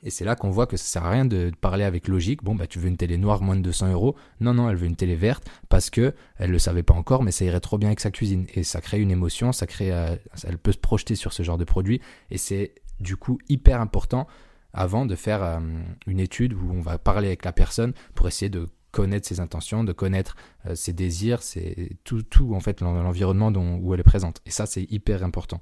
Et 0.02 0.10
c'est 0.10 0.25
là 0.25 0.34
qu'on 0.34 0.50
voit 0.50 0.66
que 0.66 0.76
ça 0.76 0.84
sert 0.84 1.04
à 1.04 1.10
rien 1.10 1.25
de 1.25 1.52
parler 1.60 1.84
avec 1.84 2.08
logique. 2.08 2.43
Bon, 2.43 2.54
bah, 2.54 2.66
tu 2.66 2.78
veux 2.78 2.88
une 2.88 2.96
télé 2.96 3.19
noire 3.19 3.43
moins 3.43 3.56
de 3.56 3.60
200 3.62 3.93
euros. 3.93 4.16
Non, 4.40 4.54
non, 4.54 4.69
elle 4.69 4.76
veut 4.76 4.87
une 4.87 4.96
télé 4.96 5.14
verte 5.14 5.49
parce 5.69 5.90
que 5.90 6.14
elle 6.37 6.50
le 6.50 6.58
savait 6.58 6.82
pas 6.82 6.94
encore, 6.94 7.22
mais 7.22 7.31
ça 7.31 7.44
irait 7.44 7.60
trop 7.60 7.78
bien 7.78 7.88
avec 7.88 8.00
sa 8.00 8.10
cuisine. 8.10 8.46
Et 8.54 8.64
ça 8.64 8.81
crée 8.81 9.00
une 9.00 9.10
émotion, 9.10 9.52
ça 9.52 9.66
crée, 9.66 9.93
euh, 9.93 10.16
elle 10.44 10.58
peut 10.58 10.72
se 10.72 10.78
projeter 10.78 11.14
sur 11.14 11.32
ce 11.32 11.43
genre 11.43 11.58
de 11.58 11.64
produit. 11.64 12.00
Et 12.31 12.38
c'est 12.38 12.75
du 13.00 13.16
coup 13.16 13.38
hyper 13.49 13.81
important 13.81 14.26
avant 14.72 15.06
de 15.06 15.14
faire 15.14 15.43
euh, 15.43 15.60
une 16.06 16.20
étude 16.20 16.55
où 16.55 16.72
on 16.72 16.81
va 16.81 16.98
parler 16.98 17.28
avec 17.28 17.44
la 17.44 17.52
personne 17.52 17.93
pour 18.14 18.26
essayer 18.26 18.48
de 18.48 18.69
connaître 18.93 19.26
ses 19.26 19.40
intentions, 19.40 19.84
de 19.84 19.93
connaître 19.93 20.37
euh, 20.66 20.75
ses 20.75 20.93
désirs, 20.93 21.43
c'est 21.43 21.96
tout, 22.05 22.22
tout 22.22 22.55
en 22.55 22.60
fait 22.60 22.81
l'environnement 22.81 23.48
où 23.48 23.94
elle 23.94 24.00
est 24.00 24.05
présente. 24.05 24.40
Et 24.46 24.50
ça, 24.50 24.66
c'est 24.66 24.84
hyper 24.90 25.25
important. 25.25 25.60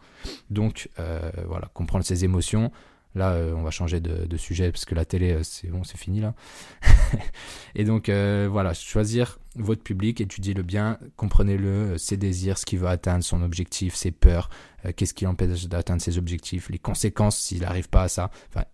Donc 0.51 0.91
euh, 0.99 1.31
voilà, 1.47 1.71
comprendre 1.73 2.05
ses 2.05 2.25
émotions. 2.25 2.71
Là, 3.15 3.37
on 3.57 3.63
va 3.63 3.71
changer 3.71 4.01
de, 4.01 4.37
sujet 4.37 4.71
parce 4.71 4.85
que 4.85 4.95
la 4.95 5.05
télé, 5.05 5.39
c'est 5.43 5.69
bon, 5.69 5.83
c'est 5.83 5.99
fini 5.99 6.21
là. 6.21 6.35
et 7.75 7.85
donc 7.85 8.09
voilà, 8.09 8.73
choisir 8.73 9.41
votre 9.57 9.83
public, 9.83 10.21
étudiez-le 10.21 10.63
bien, 10.63 10.99
comprenez-le, 11.17 11.99
ses 11.99 12.17
désirs, 12.17 12.57
ce 12.57 12.65
qu'il 12.65 12.79
veut 12.79 12.87
atteindre, 12.87 13.25
son 13.25 13.43
objectif, 13.43 13.97
ses 13.97 14.13
peurs, 14.13 14.49
qu'est-ce 14.95 15.13
qui 15.13 15.25
l'empêche 15.25 15.67
d'atteindre 15.67 16.01
ses 16.01 16.19
objectifs, 16.19 16.69
les 16.69 16.79
conséquences 16.79 17.37
s'il 17.37 17.63
n'arrive 17.63 17.89
pas 17.89 18.03
à 18.03 18.09
ça. 18.09 18.31
Enfin, 18.49 18.65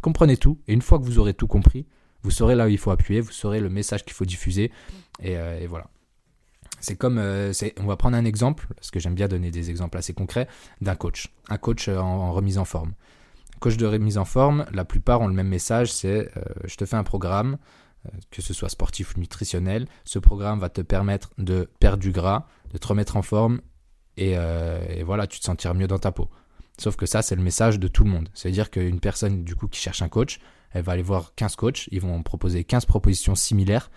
comprenez 0.00 0.36
tout. 0.36 0.58
Et 0.68 0.72
une 0.72 0.82
fois 0.82 0.98
que 0.98 1.04
vous 1.04 1.18
aurez 1.18 1.34
tout 1.34 1.46
compris, 1.46 1.86
vous 2.22 2.30
saurez 2.30 2.54
là 2.54 2.66
où 2.66 2.68
il 2.68 2.78
faut 2.78 2.90
appuyer, 2.90 3.20
vous 3.20 3.32
saurez 3.32 3.60
le 3.60 3.68
message 3.68 4.04
qu'il 4.04 4.12
faut 4.12 4.24
diffuser. 4.24 4.72
Et, 5.22 5.36
euh, 5.36 5.64
voilà. 5.68 5.88
C'est 6.80 6.96
comme, 6.96 7.18
euh, 7.18 7.52
on 7.78 7.86
va 7.86 7.96
prendre 7.96 8.16
un 8.16 8.24
exemple, 8.24 8.66
parce 8.74 8.90
que 8.90 9.00
j'aime 9.00 9.14
bien 9.14 9.28
donner 9.28 9.50
des 9.50 9.70
exemples 9.70 9.96
assez 9.96 10.12
concrets, 10.12 10.48
d'un 10.80 10.94
coach. 10.94 11.32
Un 11.48 11.56
coach 11.56 11.88
euh, 11.88 11.98
en, 11.98 12.32
remise 12.32 12.58
en 12.58 12.64
forme. 12.64 12.92
Coach 13.60 13.76
de 13.76 13.86
remise 13.86 14.18
en 14.18 14.24
forme, 14.24 14.66
la 14.72 14.84
plupart 14.84 15.20
ont 15.20 15.28
le 15.28 15.34
même 15.34 15.48
message, 15.48 15.92
c'est 15.92 16.30
je 16.64 16.76
te 16.76 16.84
fais 16.84 16.96
un 16.96 17.04
programme, 17.04 17.56
que 18.30 18.42
ce 18.42 18.54
soit 18.54 18.68
sportif 18.68 19.16
ou 19.16 19.20
nutritionnel. 19.20 19.86
Ce 20.04 20.18
programme 20.18 20.58
va 20.58 20.68
te 20.68 20.80
permettre 20.80 21.30
de 21.38 21.68
perdre 21.80 21.98
du 21.98 22.12
gras, 22.12 22.46
de 22.72 22.78
te 22.78 22.86
remettre 22.86 23.16
en 23.16 23.22
forme, 23.22 23.60
et, 24.16 24.32
et 24.32 25.02
voilà, 25.02 25.26
tu 25.26 25.40
te 25.40 25.44
sentiras 25.44 25.74
mieux 25.74 25.86
dans 25.86 25.98
ta 25.98 26.12
peau. 26.12 26.30
Sauf 26.78 26.96
que 26.96 27.06
ça, 27.06 27.22
c'est 27.22 27.36
le 27.36 27.42
message 27.42 27.78
de 27.78 27.88
tout 27.88 28.04
le 28.04 28.10
monde. 28.10 28.28
C'est-à-dire 28.34 28.70
qu'une 28.70 29.00
personne, 29.00 29.44
du 29.44 29.56
coup, 29.56 29.68
qui 29.68 29.80
cherche 29.80 30.02
un 30.02 30.08
coach, 30.08 30.38
elle 30.72 30.82
va 30.82 30.92
aller 30.92 31.02
voir 31.02 31.34
15 31.34 31.56
coachs, 31.56 31.88
ils 31.90 32.00
vont 32.00 32.22
proposer 32.22 32.64
15 32.64 32.84
propositions 32.84 33.34
similaires, 33.34 33.90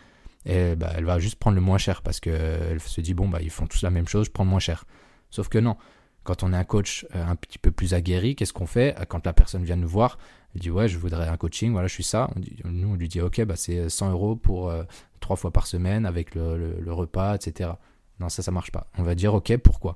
et 0.45 0.75
bah, 0.75 0.91
elle 0.95 1.05
va 1.05 1.19
juste 1.19 1.35
prendre 1.35 1.55
le 1.55 1.61
moins 1.61 1.77
cher 1.77 2.01
parce 2.01 2.19
qu'elle 2.19 2.79
se 2.79 3.01
dit, 3.01 3.13
bon, 3.13 3.27
bah, 3.27 3.39
ils 3.41 3.49
font 3.49 3.67
tous 3.67 3.83
la 3.83 3.89
même 3.89 4.07
chose, 4.07 4.27
je 4.27 4.31
prends 4.31 4.45
le 4.45 4.49
moins 4.49 4.59
cher. 4.59 4.85
Sauf 5.29 5.49
que 5.49 5.57
non. 5.57 5.75
Quand 6.23 6.43
on 6.43 6.53
est 6.53 6.57
un 6.57 6.63
coach 6.63 7.07
euh, 7.15 7.25
un 7.25 7.35
petit 7.35 7.57
peu 7.57 7.71
plus 7.71 7.93
aguerri, 7.93 8.35
qu'est-ce 8.35 8.53
qu'on 8.53 8.67
fait 8.67 8.95
Quand 9.07 9.25
la 9.25 9.33
personne 9.33 9.63
vient 9.63 9.75
nous 9.75 9.87
voir, 9.87 10.17
elle 10.55 10.61
dit, 10.61 10.71
ouais, 10.71 10.87
je 10.87 10.97
voudrais 10.97 11.27
un 11.27 11.37
coaching, 11.37 11.71
voilà, 11.71 11.87
je 11.87 11.93
suis 11.93 12.03
ça. 12.03 12.29
nous, 12.65 12.89
on 12.89 12.95
lui 12.95 13.07
dit, 13.07 13.21
ok, 13.21 13.43
bah, 13.45 13.55
c'est 13.55 13.89
100 13.89 14.11
euros 14.11 14.35
pour 14.35 14.69
euh, 14.69 14.83
trois 15.19 15.35
fois 15.35 15.51
par 15.51 15.67
semaine 15.67 16.05
avec 16.05 16.33
le, 16.33 16.81
repas, 16.87 17.35
etc. 17.35 17.71
Non, 18.19 18.29
ça, 18.29 18.41
ça 18.41 18.51
marche 18.51 18.71
pas. 18.71 18.87
On 18.97 19.03
va 19.03 19.15
dire, 19.15 19.33
ok, 19.33 19.55
pourquoi? 19.57 19.95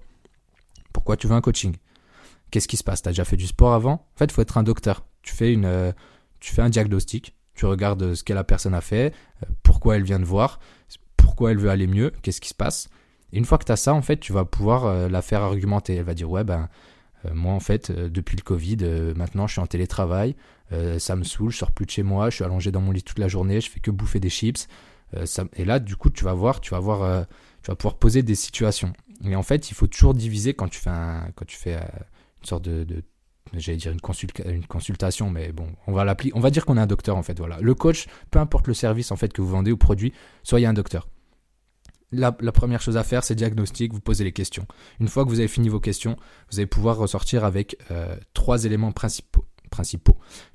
Pourquoi 0.93 1.17
tu 1.17 1.27
veux 1.27 1.33
un 1.33 1.41
coaching? 1.41 1.75
Qu'est-ce 2.51 2.67
qui 2.67 2.77
se 2.77 2.83
passe? 2.83 3.01
Tu 3.01 3.09
as 3.09 3.11
déjà 3.11 3.25
fait 3.25 3.37
du 3.37 3.47
sport 3.47 3.73
avant? 3.73 3.93
En 3.93 4.17
fait, 4.17 4.25
il 4.25 4.31
faut 4.31 4.43
être 4.43 4.57
un 4.57 4.63
docteur. 4.63 5.05
Tu 5.23 5.33
fais, 5.33 5.51
une, 5.51 5.65
euh, 5.65 5.91
tu 6.39 6.53
fais 6.53 6.61
un 6.61 6.69
diagnostic, 6.69 7.35
tu 7.55 7.65
regardes 7.65 8.13
ce 8.13 8.23
que 8.23 8.33
la 8.33 8.43
personne 8.43 8.75
a 8.75 8.81
fait, 8.81 9.13
euh, 9.41 9.47
pourquoi 9.63 9.95
elle 9.95 10.03
vient 10.03 10.19
de 10.19 10.25
voir, 10.25 10.59
pourquoi 11.17 11.51
elle 11.51 11.57
veut 11.57 11.69
aller 11.69 11.87
mieux, 11.87 12.11
qu'est-ce 12.21 12.41
qui 12.41 12.49
se 12.49 12.53
passe? 12.53 12.89
Une 13.33 13.45
fois 13.45 13.57
que 13.57 13.65
tu 13.65 13.71
as 13.71 13.75
ça, 13.75 13.93
en 13.93 14.01
fait, 14.01 14.17
tu 14.17 14.31
vas 14.31 14.45
pouvoir 14.45 14.85
euh, 14.85 15.09
la 15.09 15.21
faire 15.21 15.41
argumenter. 15.41 15.95
Elle 15.95 16.05
va 16.05 16.13
dire 16.13 16.29
Ouais, 16.29 16.43
ben, 16.43 16.69
moi, 17.33 17.53
en 17.53 17.59
fait, 17.59 17.91
depuis 17.91 18.37
le 18.37 18.41
Covid, 18.41 18.77
maintenant, 19.15 19.47
je 19.47 19.53
suis 19.53 19.61
en 19.61 19.67
télétravail, 19.67 20.35
ça 20.97 21.15
me 21.15 21.23
saoule, 21.23 21.51
je 21.51 21.57
sors 21.57 21.71
plus 21.71 21.85
de 21.85 21.91
chez 21.91 22.03
moi, 22.03 22.29
je 22.29 22.35
suis 22.35 22.43
allongé 22.43 22.69
dans 22.69 22.81
mon 22.81 22.91
lit 22.91 23.01
toute 23.01 23.19
la 23.19 23.29
journée, 23.29 23.61
je 23.61 23.69
fais 23.69 23.79
que 23.79 23.91
bouffer 23.91 24.19
des 24.19 24.29
chips. 24.29 24.67
et 25.55 25.63
là, 25.63 25.79
du 25.79 25.95
coup, 25.95 26.09
tu 26.09 26.25
vas 26.25 26.33
voir, 26.33 26.59
tu 26.59 26.71
vas 26.71 26.81
voir, 26.81 27.25
tu 27.61 27.71
vas 27.71 27.75
pouvoir 27.75 27.95
poser 27.95 28.23
des 28.23 28.35
situations. 28.35 28.91
Et 29.23 29.37
en 29.37 29.43
fait, 29.43 29.71
il 29.71 29.73
faut 29.73 29.87
toujours 29.87 30.13
diviser 30.13 30.53
quand 30.53 30.67
tu 30.67 30.79
fais, 30.81 30.89
un, 30.89 31.27
une 31.27 32.45
sorte 32.45 32.65
de, 32.65 33.03
j'allais 33.53 33.77
dire 33.77 33.91
une, 33.91 34.51
une, 34.51 34.65
consultation, 34.65 35.29
mais 35.29 35.51
bon, 35.51 35.67
on 35.87 35.93
va 35.93 36.03
l'appeler, 36.03 36.31
on 36.33 36.39
va 36.39 36.49
dire 36.49 36.65
qu'on 36.65 36.77
est 36.77 36.81
un 36.81 36.87
docteur 36.87 37.17
en 37.17 37.23
fait, 37.23 37.37
voilà. 37.37 37.59
Le 37.61 37.73
coach, 37.73 38.07
peu 38.31 38.39
importe 38.39 38.67
le 38.67 38.73
service 38.73 39.11
en 39.11 39.15
fait 39.15 39.31
que 39.31 39.41
vous 39.41 39.49
vendez 39.49 39.71
ou 39.71 39.77
produit, 39.77 40.13
soyez 40.43 40.65
un 40.65 40.73
docteur. 40.73 41.07
La, 42.13 42.31
première 42.31 42.81
chose 42.81 42.97
à 42.97 43.03
faire, 43.03 43.23
c'est 43.23 43.35
diagnostic, 43.35 43.91
vous 43.91 43.99
posez 43.99 44.23
les 44.23 44.31
questions. 44.31 44.67
Une 44.99 45.07
fois 45.07 45.23
que 45.23 45.29
vous 45.29 45.39
avez 45.39 45.47
fini 45.47 45.69
vos 45.69 45.79
questions, 45.79 46.15
vous 46.51 46.59
allez 46.59 46.67
pouvoir 46.67 46.97
ressortir 46.97 47.43
avec 47.43 47.77
euh, 47.91 48.15
trois 48.33 48.65
éléments 48.65 48.91
principaux. 48.91 49.45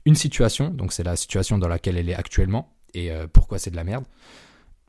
Une 0.04 0.14
situation, 0.14 0.70
donc 0.70 0.92
c'est 0.92 1.02
la 1.02 1.16
situation 1.16 1.58
dans 1.58 1.68
laquelle 1.68 1.96
elle 1.96 2.08
est 2.08 2.14
actuellement 2.14 2.74
et 2.94 3.10
euh, 3.10 3.26
pourquoi 3.26 3.58
c'est 3.58 3.70
de 3.70 3.76
la 3.76 3.84
merde. 3.84 4.04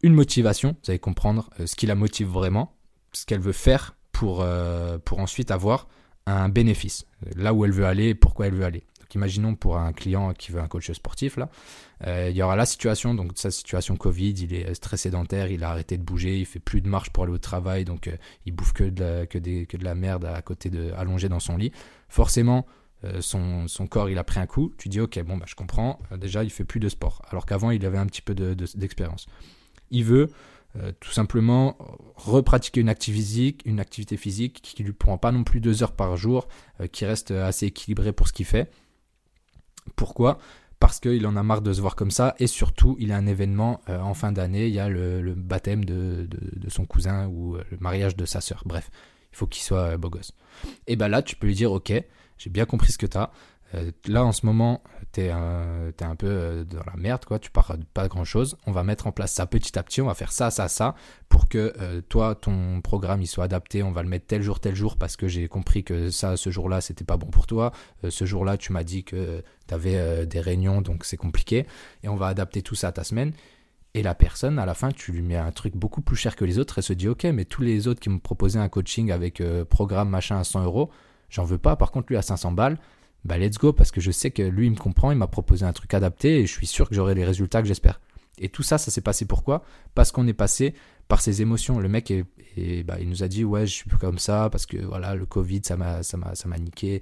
Une 0.03 0.13
motivation, 0.13 0.75
vous 0.83 0.91
allez 0.91 0.99
comprendre 0.99 1.49
euh, 1.59 1.65
ce 1.65 1.75
qui 1.75 1.87
la 1.87 1.95
motive 1.95 2.27
vraiment, 2.27 2.77
ce 3.11 3.25
qu'elle 3.25 3.41
veut 3.41 3.51
faire 3.51 3.97
pour, 4.11 4.45
pour 5.05 5.19
ensuite 5.19 5.49
avoir 5.49 5.87
un 6.25 6.49
bénéfice, 6.49 7.05
là 7.37 7.53
où 7.53 7.63
elle 7.63 7.71
veut 7.71 7.85
aller 7.85 8.09
et 8.09 8.15
pourquoi 8.15 8.47
elle 8.47 8.53
veut 8.53 8.65
aller. 8.65 8.83
Donc 9.09 9.15
imaginons 9.15 9.55
pour 9.55 9.77
un 9.77 9.91
client 9.91 10.33
qui 10.33 10.51
veut 10.51 10.61
un 10.61 10.67
coach 10.67 10.91
sportif, 10.91 11.37
là, 11.37 11.49
euh, 12.05 12.29
il 12.29 12.37
y 12.37 12.43
aura 12.43 12.55
la 12.55 12.67
situation, 12.67 13.15
donc 13.15 13.31
sa 13.33 13.49
situation 13.49 13.97
Covid, 13.97 14.33
il 14.33 14.53
est 14.53 14.79
très 14.79 14.97
sédentaire, 14.97 15.49
il 15.49 15.63
a 15.63 15.71
arrêté 15.71 15.97
de 15.97 16.03
bouger, 16.03 16.37
il 16.37 16.45
fait 16.45 16.59
plus 16.59 16.79
de 16.81 16.87
marche 16.87 17.09
pour 17.09 17.23
aller 17.23 17.33
au 17.33 17.39
travail, 17.39 17.85
donc 17.85 18.07
euh, 18.07 18.15
il 18.45 18.53
bouffe 18.53 18.71
que 18.71 18.83
de, 18.83 19.03
la, 19.03 19.25
que, 19.25 19.39
des, 19.39 19.65
que 19.65 19.77
de 19.77 19.83
la 19.83 19.95
merde 19.95 20.25
à 20.25 20.43
côté 20.43 20.69
de 20.69 20.91
allongé 20.91 21.27
dans 21.27 21.39
son 21.39 21.57
lit. 21.57 21.71
Forcément, 22.07 22.67
euh, 23.03 23.19
son, 23.19 23.67
son, 23.67 23.87
corps 23.87 24.11
il 24.11 24.19
a 24.19 24.23
pris 24.23 24.39
un 24.39 24.45
coup, 24.45 24.73
tu 24.77 24.89
dis 24.89 24.99
ok 24.99 25.23
bon 25.23 25.37
bah 25.37 25.45
je 25.47 25.55
comprends, 25.55 25.97
déjà 26.15 26.43
il 26.43 26.51
fait 26.51 26.65
plus 26.65 26.79
de 26.79 26.87
sport, 26.87 27.23
alors 27.31 27.47
qu'avant 27.47 27.71
il 27.71 27.83
avait 27.87 27.97
un 27.97 28.05
petit 28.05 28.21
peu 28.21 28.35
d'expérience. 28.35 29.25
De, 29.25 29.31
il 29.89 30.03
veut 30.03 30.29
euh, 30.75 30.91
tout 30.99 31.09
simplement 31.09 31.77
repratiquer 32.15 32.79
une 32.79 32.89
activité 32.89 33.23
physique, 33.23 33.61
une 33.65 33.79
activité 33.79 34.17
physique 34.17 34.61
qui 34.61 34.83
lui 34.83 34.93
prend 34.93 35.17
pas 35.17 35.31
non 35.31 35.43
plus 35.43 35.61
deux 35.61 35.81
heures 35.81 35.93
par 35.93 36.15
jour, 36.15 36.47
euh, 36.79 36.85
qui 36.85 37.05
reste 37.05 37.31
assez 37.31 37.65
équilibré 37.65 38.13
pour 38.13 38.27
ce 38.27 38.33
qu'il 38.33 38.45
fait. 38.45 38.69
Pourquoi? 39.95 40.39
Parce 40.79 40.99
qu'il 40.99 41.25
en 41.27 41.35
a 41.35 41.43
marre 41.43 41.61
de 41.61 41.73
se 41.73 41.81
voir 41.81 41.95
comme 41.95 42.11
ça 42.11 42.35
et 42.39 42.47
surtout 42.47 42.95
il 42.99 43.11
a 43.11 43.17
un 43.17 43.27
événement 43.27 43.81
euh, 43.89 43.99
en 43.99 44.13
fin 44.13 44.31
d'année, 44.31 44.67
il 44.67 44.73
y 44.73 44.79
a 44.79 44.87
le, 44.87 45.33
baptême 45.35 45.83
de, 45.83 46.27
de, 46.29 46.69
son 46.69 46.85
cousin 46.85 47.27
ou 47.27 47.57
le 47.57 47.77
mariage 47.79 48.15
de 48.15 48.25
sa 48.25 48.39
sœur. 48.39 48.63
Bref, 48.65 48.89
il 49.33 49.35
faut 49.35 49.47
qu'il 49.47 49.63
soit 49.63 49.97
beau 49.97 50.09
gosse. 50.09 50.31
Et 50.87 50.95
ben 50.95 51.09
là 51.09 51.21
tu 51.21 51.35
peux 51.35 51.47
lui 51.47 51.55
dire 51.55 51.73
ok, 51.73 51.91
j'ai 52.37 52.49
bien 52.49 52.65
compris 52.65 52.93
ce 52.93 52.97
que 52.97 53.05
tu 53.05 53.17
as, 53.17 53.31
euh, 53.75 53.91
là, 54.07 54.25
en 54.25 54.31
ce 54.31 54.45
moment, 54.45 54.81
tu 55.13 55.21
es, 55.21 55.29
un 55.29 56.15
peu 56.17 56.27
euh, 56.27 56.63
dans 56.63 56.83
la 56.85 56.95
merde, 56.97 57.25
quoi. 57.25 57.39
Tu 57.39 57.51
pars 57.51 57.75
pas 57.93 58.07
grand 58.07 58.23
chose. 58.23 58.57
On 58.65 58.71
va 58.71 58.83
mettre 58.83 59.07
en 59.07 59.11
place 59.11 59.33
ça 59.33 59.45
petit 59.45 59.77
à 59.77 59.83
petit. 59.83 60.01
On 60.01 60.07
va 60.07 60.15
faire 60.15 60.31
ça, 60.31 60.49
ça, 60.49 60.67
ça, 60.67 60.95
pour 61.29 61.47
que 61.49 61.73
euh, 61.79 62.01
toi, 62.01 62.35
ton 62.35 62.81
programme, 62.81 63.21
il 63.21 63.27
soit 63.27 63.43
adapté. 63.43 63.83
On 63.83 63.91
va 63.91 64.01
le 64.01 64.09
mettre 64.09 64.25
tel 64.25 64.41
jour, 64.41 64.59
tel 64.59 64.75
jour, 64.75 64.97
parce 64.97 65.15
que 65.15 65.27
j'ai 65.27 65.47
compris 65.47 65.83
que 65.83 66.09
ça, 66.09 66.37
ce 66.37 66.49
jour-là, 66.49 66.81
c'était 66.81 67.05
pas 67.05 67.17
bon 67.17 67.27
pour 67.27 67.47
toi. 67.47 67.71
ce 68.07 68.25
jour-là, 68.25 68.57
tu 68.57 68.73
m'as 68.73 68.83
dit 68.83 69.03
que 69.03 69.43
tu 69.67 69.73
avais 69.73 70.25
des 70.25 70.39
réunions, 70.39 70.81
donc 70.81 71.05
c'est 71.05 71.17
compliqué. 71.17 71.67
Et 72.03 72.09
on 72.09 72.15
va 72.15 72.27
adapter 72.27 72.61
tout 72.61 72.75
ça 72.75 72.87
à 72.89 72.91
ta 72.91 73.03
semaine. 73.03 73.33
Et 73.95 74.03
la 74.03 74.13
personne, 74.13 74.59
à 74.59 74.65
la 74.65 74.75
fin, 74.75 74.91
tu 74.91 75.11
lui 75.11 75.23
mets 75.23 75.35
un 75.35 75.51
truc 75.51 75.75
beaucoup 75.75 76.01
plus 76.01 76.15
cher 76.15 76.35
que 76.35 76.45
les 76.45 76.59
autres. 76.59 76.77
Elle 76.77 76.83
se 76.83 76.93
dit, 76.93 77.07
ok, 77.07 77.23
mais 77.25 77.45
tous 77.45 77.61
les 77.61 77.87
autres 77.87 77.99
qui 77.99 78.09
me 78.09 78.19
proposaient 78.19 78.59
un 78.59 78.69
coaching 78.69 79.11
avec 79.11 79.43
programme 79.69 80.09
machin 80.09 80.39
à 80.39 80.43
100 80.43 80.63
euros, 80.63 80.89
j'en 81.29 81.43
veux 81.43 81.57
pas. 81.57 81.75
Par 81.75 81.91
contre, 81.91 82.07
lui 82.09 82.17
à 82.17 82.21
500 82.21 82.51
balles 82.51 82.79
bah 83.25 83.37
let's 83.37 83.57
go 83.57 83.73
parce 83.73 83.91
que 83.91 84.01
je 84.01 84.11
sais 84.11 84.31
que 84.31 84.41
lui 84.41 84.67
il 84.67 84.71
me 84.71 84.77
comprend, 84.77 85.11
il 85.11 85.17
m'a 85.17 85.27
proposé 85.27 85.65
un 85.65 85.73
truc 85.73 85.93
adapté 85.93 86.39
et 86.39 86.45
je 86.45 86.51
suis 86.51 86.67
sûr 86.67 86.87
que 86.89 86.95
j'aurai 86.95 87.15
les 87.15 87.25
résultats 87.25 87.61
que 87.61 87.67
j'espère. 87.67 87.99
Et 88.37 88.49
tout 88.49 88.63
ça, 88.63 88.77
ça 88.77 88.89
s'est 88.89 89.01
passé 89.01 89.25
pourquoi? 89.25 89.63
Parce 89.95 90.11
qu'on 90.11 90.25
est 90.27 90.33
passé 90.33 90.73
par 91.09 91.21
ses 91.21 91.41
émotions. 91.41 91.79
Le 91.79 91.89
mec, 91.89 92.09
est, 92.11 92.83
bah, 92.83 92.97
il 92.99 93.09
nous 93.09 93.23
a 93.23 93.27
dit 93.27 93.43
ouais 93.43 93.67
je 93.67 93.73
suis 93.73 93.89
comme 93.89 94.19
ça 94.19 94.49
parce 94.49 94.65
que 94.65 94.77
voilà 94.77 95.15
le 95.15 95.25
Covid 95.25 95.61
ça 95.63 95.75
m'a 95.75 96.03
ça 96.03 96.17
m'a 96.17 96.35
ça 96.35 96.47
m'a 96.47 96.57
niqué. 96.57 97.01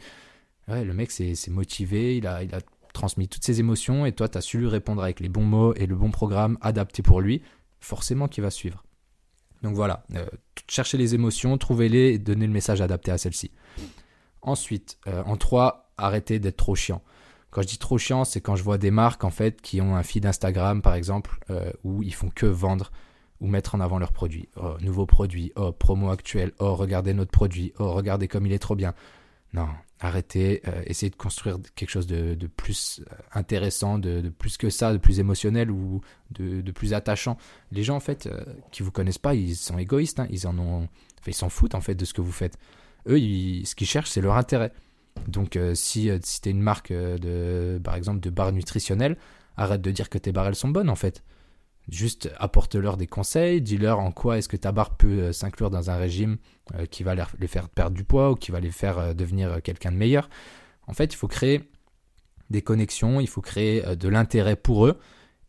Ouais, 0.68 0.84
le 0.84 0.94
mec 0.94 1.12
s'est 1.12 1.36
motivé, 1.50 2.18
il 2.18 2.28
a 2.28 2.44
il 2.44 2.54
a 2.54 2.60
transmis 2.94 3.28
toutes 3.28 3.46
ses 3.46 3.60
émotions 3.60 4.06
et 4.06 4.12
toi 4.12 4.28
tu 4.28 4.38
as 4.38 4.42
su 4.42 4.58
lui 4.58 4.68
répondre 4.68 5.04
avec 5.04 5.20
les 5.20 5.30
bons 5.30 5.46
mots 5.46 5.74
et 5.76 5.86
le 5.86 5.96
bon 5.96 6.12
programme 6.12 6.58
adapté 6.62 7.04
pour 7.04 7.22
lui. 7.22 7.42
Forcément 7.80 8.28
qu'il 8.28 8.44
va 8.44 8.50
suivre. 8.50 8.84
Donc 9.64 9.76
voilà, 9.76 10.04
euh, 10.16 10.26
cherchez 10.68 10.98
les 10.98 11.16
émotions, 11.16 11.58
trouvez-les 11.58 12.14
et 12.14 12.20
donnez 12.20 12.48
le 12.48 12.54
message 12.54 12.82
adapté 12.82 13.12
à 13.12 13.18
celles-ci. 13.18 13.52
Ensuite, 14.42 14.98
euh, 15.08 15.24
en 15.26 15.36
3, 15.36 15.87
arrêtez 15.98 16.40
d'être 16.40 16.58
trop 16.58 16.76
chiant. 16.76 17.02
Quand 17.50 17.62
je 17.62 17.68
dis 17.68 17.78
trop 17.78 17.98
chiant, 17.98 18.26
c'est 18.26 18.42
quand 18.42 18.56
je 18.56 18.64
vois 18.64 18.78
des 18.78 18.92
marques 18.92 19.24
en 19.24 19.30
fait 19.30 19.62
qui 19.62 19.82
ont 19.82 19.96
un 19.96 20.04
feed 20.04 20.26
Instagram 20.26 20.82
par 20.82 20.96
exemple 20.96 21.40
euh, 21.50 21.72
où 21.84 22.04
ils 22.04 22.14
font 22.14 22.30
que 22.30 22.46
vendre 22.46 22.92
ou 23.40 23.48
mettre 23.48 23.76
en 23.76 23.80
avant 23.80 24.00
leurs 24.00 24.12
produits. 24.12 24.50
Oh, 24.58 24.76
nouveau 24.82 25.06
produit, 25.06 25.52
oh, 25.56 25.72
promo 25.72 26.10
actuel, 26.10 26.52
oh, 26.60 26.76
regardez 26.76 27.14
notre 27.14 27.32
produit, 27.32 27.74
oh, 27.80 27.94
regardez 27.94 28.28
comme 28.28 28.46
il 28.46 28.54
est 28.54 28.60
trop 28.60 28.76
bien. 28.76 28.94
Non, 29.54 29.70
arrêtez, 30.02 30.62
euh, 30.68 30.82
essayez 30.86 31.10
de 31.10 31.16
construire 31.16 31.58
quelque 31.76 31.90
chose 31.90 32.08
de, 32.08 32.36
plus 32.48 33.00
euh, 33.00 33.16
intéressant, 33.34 33.98
de, 33.98 34.30
plus 34.30 34.58
que 34.58 34.70
ça, 34.70 34.92
de 34.92 34.98
plus 34.98 35.20
émotionnel 35.20 35.72
ou 35.72 36.02
de, 36.32 36.72
plus 36.72 36.94
attachant. 36.94 37.38
Les 37.72 37.84
gens, 37.84 37.96
en 37.96 38.02
fait, 38.02 38.30
qui 38.72 38.84
vous 38.84 38.92
connaissent 38.92 39.18
pas, 39.18 39.36
ils 39.36 39.56
sont 39.56 39.78
égoïstes, 39.78 40.20
hein. 40.20 40.28
ils 40.30 40.48
en 40.48 40.58
ont, 40.60 40.90
ils 41.26 41.34
s'en 41.34 41.50
foutent 41.50 41.76
en 41.76 41.82
fait 41.82 41.96
de 41.96 42.06
ce 42.06 42.14
que 42.14 42.22
vous 42.22 42.32
faites. 42.32 42.58
Eux, 43.08 43.18
ce 43.18 43.76
qu'ils 43.76 43.88
cherchent, 43.88 44.10
c'est 44.10 44.22
leur 44.22 44.36
intérêt. 44.36 44.74
Donc, 45.28 45.60
si, 45.74 46.10
si 46.24 46.42
tu 46.42 46.50
es 46.50 46.52
une 46.52 46.62
marque 46.62 46.92
de, 46.92 47.80
par 47.84 47.96
exemple, 47.96 48.20
de 48.22 48.30
barres 48.30 48.54
nutritionnelles, 48.54 49.18
arrête 49.58 49.82
de 49.82 49.92
dire 49.92 50.10
que 50.10 50.18
tes 50.18 50.32
barres 50.32 50.48
elles 50.48 50.56
sont 50.56 50.70
bonnes 50.70 50.90
en 50.90 50.96
fait. 50.96 51.24
Juste 51.90 52.30
apporte-leur 52.38 52.98
des 52.98 53.08
conseils, 53.08 53.62
dis-leur 53.62 54.00
en 54.00 54.12
quoi 54.12 54.38
est-ce 54.38 54.50
que 54.50 54.58
ta 54.58 54.74
barre 54.74 54.98
peut 54.98 55.20
euh, 55.20 55.32
s'inclure 55.32 55.70
dans 55.70 55.90
un 55.90 55.96
régime 55.96 56.38
euh, 56.76 56.86
qui 56.86 57.04
va 57.04 57.16
les 57.40 57.48
faire 57.48 57.70
perdre 57.70 57.96
du 57.96 58.04
poids 58.04 58.32
ou 58.32 58.36
qui 58.36 58.52
va 58.52 58.60
les 58.60 58.72
faire 58.72 58.98
euh, 58.98 59.14
devenir 59.14 59.62
quelqu'un 59.62 59.92
de 59.92 59.98
meilleur. 59.98 60.30
En 60.86 60.94
fait, 60.94 61.14
il 61.14 61.16
faut 61.16 61.30
créer 61.30 61.70
des 62.50 62.62
connexions, 62.62 63.22
il 63.22 63.28
faut 63.28 63.42
créer 63.42 63.96
de 63.96 64.10
l'intérêt 64.10 64.56
pour 64.56 64.86
eux 64.86 65.00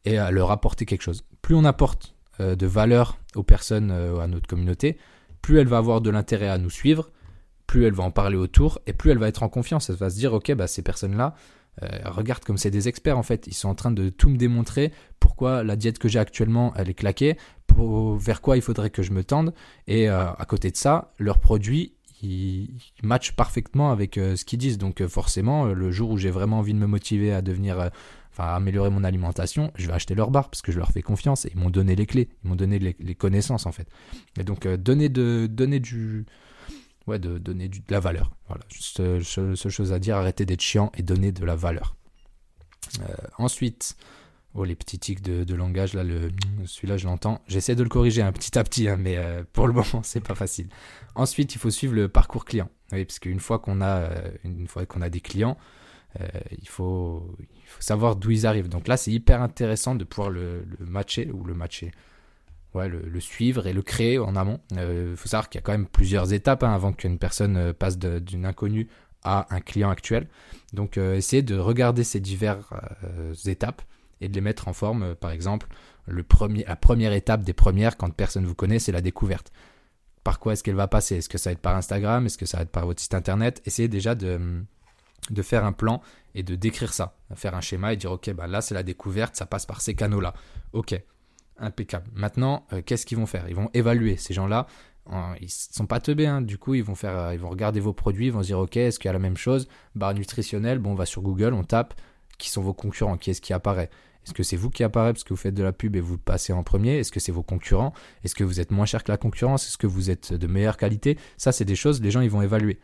et 0.04 0.16
leur 0.32 0.50
apporter 0.50 0.84
quelque 0.84 1.02
chose. 1.02 1.22
Plus 1.42 1.54
on 1.54 1.64
apporte 1.64 2.16
de 2.40 2.66
valeur 2.66 3.18
aux 3.36 3.44
personnes, 3.44 3.92
à 3.92 4.26
notre 4.26 4.48
communauté, 4.48 4.98
plus 5.40 5.60
elle 5.60 5.68
va 5.68 5.78
avoir 5.78 6.00
de 6.00 6.10
l'intérêt 6.10 6.48
à 6.48 6.58
nous 6.58 6.70
suivre, 6.70 7.12
plus 7.68 7.84
elle 7.84 7.92
va 7.92 8.02
en 8.02 8.10
parler 8.10 8.36
autour 8.36 8.80
et 8.86 8.92
plus 8.92 9.12
elle 9.12 9.18
va 9.18 9.28
être 9.28 9.44
en 9.44 9.48
confiance. 9.48 9.90
Elle 9.90 9.96
va 9.96 10.10
se 10.10 10.16
dire, 10.16 10.32
ok, 10.32 10.52
bah, 10.54 10.66
ces 10.66 10.82
personnes-là, 10.82 11.36
euh, 11.84 11.86
regarde 12.06 12.42
comme 12.42 12.56
c'est 12.58 12.72
des 12.72 12.88
experts 12.88 13.16
en 13.16 13.22
fait. 13.22 13.46
Ils 13.46 13.54
sont 13.54 13.68
en 13.68 13.76
train 13.76 13.92
de 13.92 14.08
tout 14.08 14.30
me 14.30 14.36
démontrer 14.36 14.90
pourquoi 15.20 15.62
la 15.62 15.76
diète 15.76 16.00
que 16.00 16.08
j'ai 16.08 16.18
actuellement 16.18 16.72
elle 16.74 16.90
est 16.90 16.94
claquée, 16.94 17.36
vers 17.76 18.40
quoi 18.40 18.56
il 18.56 18.62
faudrait 18.62 18.90
que 18.90 19.02
je 19.02 19.12
me 19.12 19.22
tende? 19.22 19.54
Et 19.86 20.08
euh, 20.08 20.32
à 20.32 20.44
côté 20.46 20.72
de 20.72 20.76
ça, 20.76 21.12
leurs 21.18 21.38
produits 21.38 21.94
ils, 22.22 22.70
matchent 23.04 23.36
parfaitement 23.36 23.92
avec 23.92 24.18
euh, 24.18 24.34
ce 24.34 24.44
qu'ils 24.44 24.58
disent. 24.58 24.78
Donc 24.78 25.06
forcément, 25.06 25.66
le 25.66 25.90
jour 25.92 26.10
où 26.10 26.16
j'ai 26.16 26.30
vraiment 26.30 26.58
envie 26.58 26.74
de 26.74 26.78
me 26.78 26.86
motiver 26.86 27.32
à 27.32 27.42
devenir, 27.42 27.90
à 28.38 28.56
améliorer 28.56 28.90
mon 28.90 29.04
alimentation, 29.04 29.70
je 29.76 29.86
vais 29.86 29.92
acheter 29.92 30.14
leur 30.14 30.30
bar 30.30 30.48
parce 30.48 30.62
que 30.62 30.72
je 30.72 30.78
leur 30.78 30.90
fais 30.90 31.02
confiance 31.02 31.44
et 31.44 31.52
ils 31.54 31.60
m'ont 31.60 31.70
donné 31.70 31.94
les 31.94 32.06
clés, 32.06 32.30
ils 32.42 32.48
m'ont 32.48 32.56
donné 32.56 32.78
les, 32.78 32.96
les, 32.98 33.14
connaissances 33.14 33.66
en 33.66 33.72
fait. 33.72 33.88
Et 34.40 34.42
donc 34.42 34.66
donner 34.66 35.08
de 35.10 35.46
donner 35.46 35.80
du 35.80 36.24
ouais, 37.08 37.18
de 37.18 37.38
donner 37.38 37.68
de 37.68 37.80
la 37.88 38.00
valeur. 38.00 38.30
Voilà, 38.46 38.64
juste 38.68 39.00
euh, 39.00 39.20
seule, 39.22 39.56
chose 39.56 39.92
à 39.92 39.98
dire, 39.98 40.16
arrêtez 40.16 40.46
d'être 40.46 40.60
chiant 40.60 40.92
et 40.96 41.02
donner 41.02 41.32
de 41.32 41.44
la 41.44 41.56
valeur. 41.56 41.96
Euh, 43.00 43.14
ensuite, 43.38 43.96
oh, 44.54 44.64
les 44.64 44.76
petits 44.76 44.98
tics 44.98 45.22
de, 45.22 45.54
langage, 45.54 45.94
là, 45.94 46.04
le, 46.04 46.30
celui-là, 46.66 46.96
je 46.96 47.06
l'entends. 47.06 47.42
J'essaie 47.48 47.74
de 47.74 47.82
le 47.82 47.88
corriger 47.88 48.22
un 48.22 48.32
petit 48.32 48.58
à 48.58 48.64
petit, 48.64 48.88
hein, 48.88 48.96
mais 48.98 49.16
euh, 49.16 49.42
pour 49.52 49.66
le 49.66 49.72
moment, 49.74 50.02
c'est 50.02 50.20
pas 50.20 50.34
facile. 50.34 50.68
Ensuite, 51.14 51.54
il 51.54 51.58
faut 51.58 51.70
suivre 51.70 51.94
le 51.94 52.08
parcours 52.08 52.44
client. 52.44 52.68
Oui, 52.92 53.04
parce 53.04 53.18
qu'une 53.18 53.40
fois 53.40 53.58
qu'on 53.58 53.80
a, 53.80 54.08
une 54.44 54.68
fois 54.68 54.86
qu'on 54.86 55.02
a 55.02 55.10
des 55.10 55.20
clients, 55.20 55.58
il, 56.58 56.68
faut, 56.68 57.36
il 57.38 57.66
faut 57.66 57.82
savoir 57.82 58.16
d'où 58.16 58.30
ils 58.30 58.46
arrivent. 58.46 58.70
Donc 58.70 58.88
là, 58.88 58.96
c'est 58.96 59.12
hyper 59.12 59.42
intéressant 59.42 59.94
de 59.94 60.04
pouvoir 60.04 60.30
le 60.30 60.64
matcher 60.80 61.30
ou 61.30 61.44
le 61.44 61.52
matcher 61.52 61.92
ouais, 62.74 62.88
le, 62.88 63.20
suivre 63.20 63.66
et 63.66 63.72
le 63.72 63.82
créer 63.82 64.18
en 64.18 64.36
amont. 64.36 64.60
Il 64.72 64.78
euh, 64.78 65.16
faut 65.16 65.28
savoir 65.28 65.48
qu'il 65.48 65.58
y 65.58 65.62
a 65.62 65.62
quand 65.62 65.72
même 65.72 65.86
plusieurs 65.86 66.32
étapes 66.32 66.62
hein, 66.62 66.72
avant 66.72 66.92
qu'une 66.92 67.18
personne 67.18 67.56
euh, 67.56 67.72
passe 67.72 67.98
d'une 67.98 68.46
inconnue 68.46 68.88
à 69.24 69.46
un 69.54 69.60
client 69.60 69.90
actuel. 69.90 70.28
Donc 70.72 70.96
euh, 70.96 71.16
essayez 71.16 71.42
de 71.42 71.56
regarder 71.56 72.04
ces 72.04 72.20
diverses 72.20 72.66
étapes 73.46 73.82
et 74.20 74.28
de 74.28 74.34
les 74.34 74.40
mettre 74.40 74.68
en 74.68 74.72
forme. 74.72 75.14
Par 75.14 75.30
exemple, 75.30 75.68
la 76.06 76.76
première 76.76 77.12
étape 77.12 77.42
des 77.42 77.52
premières, 77.52 77.96
quand 77.96 78.10
personne 78.10 78.42
ne 78.42 78.48
vous 78.48 78.54
connaît, 78.54 78.78
c'est 78.78 78.92
la 78.92 79.00
découverte. 79.00 79.52
Par 80.24 80.38
quoi 80.40 80.52
est-ce 80.52 80.62
qu'elle 80.62 80.74
va 80.74 80.88
passer? 80.88 81.16
Est-ce 81.16 81.28
que 81.28 81.38
ça 81.38 81.50
va 81.50 81.52
être 81.52 81.60
par 81.60 81.76
Instagram? 81.76 82.26
Est-ce 82.26 82.38
que 82.38 82.46
ça 82.46 82.58
va 82.58 82.62
être 82.64 82.70
par 82.70 82.86
votre 82.86 83.00
site 83.00 83.14
internet? 83.14 83.62
Essayez 83.64 83.88
déjà 83.88 84.14
de, 84.14 84.62
de 85.30 85.42
faire 85.42 85.64
un 85.64 85.72
plan 85.72 86.02
et 86.34 86.42
de 86.42 86.54
décrire 86.54 86.92
ça, 86.92 87.16
faire 87.34 87.54
un 87.54 87.60
schéma 87.60 87.92
et 87.92 87.96
dire 87.96 88.12
ok, 88.12 88.32
bah 88.32 88.46
là 88.46 88.60
c'est 88.60 88.74
la 88.74 88.82
découverte, 88.82 89.36
ça 89.36 89.46
passe 89.46 89.66
par 89.66 89.80
ces 89.80 89.94
canaux-là. 89.94 90.34
Ok, 90.72 91.00
impeccable. 91.60 92.06
Maintenant, 92.14 92.66
euh, 92.72 92.82
qu'est-ce 92.84 93.06
qu'ils 93.06 93.18
vont 93.18 93.26
faire? 93.26 93.48
Ils 93.48 93.54
vont 93.54 93.70
évaluer 93.74 94.16
ces 94.16 94.34
gens-là. 94.34 94.66
ils 95.40 95.50
sont 95.50 95.86
pas 95.86 96.00
teubés, 96.00 96.26
hein. 96.26 96.42
du 96.42 96.58
coup 96.58 96.74
ils 96.74 96.84
vont 96.84 96.94
faire, 96.94 97.16
euh, 97.16 97.34
ils 97.34 97.40
vont 97.40 97.50
regarder 97.50 97.80
vos 97.80 97.92
produits, 97.92 98.26
ils 98.26 98.32
vont 98.32 98.42
se 98.42 98.48
dire 98.48 98.58
ok, 98.58 98.76
est-ce 98.76 98.98
qu'il 98.98 99.08
y 99.08 99.10
a 99.10 99.12
la 99.12 99.18
même 99.18 99.36
chose? 99.36 99.68
Barre 99.94 100.14
nutritionnelle, 100.14 100.78
bon 100.78 100.92
on 100.92 100.94
va 100.94 101.06
sur 101.06 101.22
Google, 101.22 101.54
on 101.54 101.64
tape 101.64 101.94
qui 102.38 102.50
sont 102.50 102.62
vos 102.62 102.74
concurrents, 102.74 103.16
qui 103.16 103.30
est-ce 103.30 103.40
qui 103.40 103.52
apparaît? 103.52 103.90
Est-ce 104.24 104.34
que 104.34 104.42
c'est 104.42 104.56
vous 104.56 104.68
qui 104.70 104.84
apparaît 104.84 105.12
parce 105.12 105.24
que 105.24 105.30
vous 105.30 105.36
faites 105.36 105.54
de 105.54 105.62
la 105.62 105.72
pub 105.72 105.96
et 105.96 106.00
vous 106.00 106.18
passez 106.18 106.52
en 106.52 106.62
premier? 106.62 106.98
Est-ce 106.98 107.10
que 107.10 107.20
c'est 107.20 107.32
vos 107.32 107.42
concurrents? 107.42 107.94
Est-ce 108.24 108.34
que 108.34 108.44
vous 108.44 108.60
êtes 108.60 108.70
moins 108.70 108.84
cher 108.84 109.02
que 109.02 109.10
la 109.10 109.16
concurrence? 109.16 109.66
Est-ce 109.66 109.78
que 109.78 109.86
vous 109.86 110.10
êtes 110.10 110.34
de 110.34 110.46
meilleure 110.46 110.76
qualité? 110.76 111.18
Ça 111.36 111.52
c'est 111.52 111.64
des 111.64 111.76
choses, 111.76 112.02
les 112.02 112.10
gens 112.10 112.20
ils 112.20 112.30
vont 112.30 112.42
évaluer. 112.42 112.78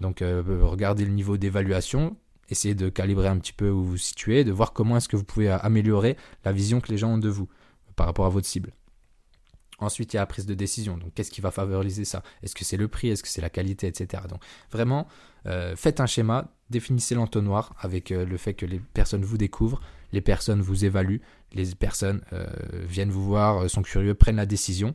Donc 0.00 0.22
euh, 0.22 0.42
regardez 0.62 1.04
le 1.04 1.12
niveau 1.12 1.36
d'évaluation, 1.38 2.16
essayez 2.50 2.74
de 2.74 2.88
calibrer 2.88 3.28
un 3.28 3.38
petit 3.38 3.52
peu 3.52 3.70
où 3.70 3.82
vous 3.82 3.90
vous 3.92 3.96
situez, 3.96 4.44
de 4.44 4.52
voir 4.52 4.72
comment 4.72 4.96
est-ce 4.96 5.08
que 5.08 5.16
vous 5.16 5.24
pouvez 5.24 5.48
améliorer 5.48 6.16
la 6.44 6.52
vision 6.52 6.80
que 6.80 6.90
les 6.90 6.98
gens 6.98 7.14
ont 7.14 7.18
de 7.18 7.28
vous 7.28 7.48
par 8.00 8.06
rapport 8.06 8.24
à 8.24 8.30
votre 8.30 8.46
cible. 8.46 8.72
Ensuite, 9.78 10.14
il 10.14 10.16
y 10.16 10.18
a 10.18 10.22
la 10.22 10.26
prise 10.26 10.46
de 10.46 10.54
décision. 10.54 10.96
Donc, 10.96 11.12
qu'est-ce 11.12 11.30
qui 11.30 11.42
va 11.42 11.50
favoriser 11.50 12.06
ça? 12.06 12.22
Est-ce 12.42 12.54
que 12.54 12.64
c'est 12.64 12.78
le 12.78 12.88
prix? 12.88 13.10
Est-ce 13.10 13.22
que 13.22 13.28
c'est 13.28 13.42
la 13.42 13.50
qualité? 13.50 13.88
Etc. 13.88 14.22
Donc, 14.26 14.42
vraiment, 14.72 15.06
euh, 15.44 15.76
faites 15.76 16.00
un 16.00 16.06
schéma, 16.06 16.48
définissez 16.70 17.14
l'entonnoir 17.14 17.74
avec 17.78 18.10
euh, 18.10 18.24
le 18.24 18.38
fait 18.38 18.54
que 18.54 18.64
les 18.64 18.78
personnes 18.78 19.22
vous 19.22 19.36
découvrent, 19.36 19.82
les 20.12 20.22
personnes 20.22 20.62
vous 20.62 20.86
évaluent, 20.86 21.20
les 21.52 21.74
personnes 21.74 22.22
euh, 22.32 22.46
viennent 22.72 23.10
vous 23.10 23.22
voir, 23.22 23.68
sont 23.68 23.82
curieux, 23.82 24.14
prennent 24.14 24.36
la 24.36 24.46
décision. 24.46 24.94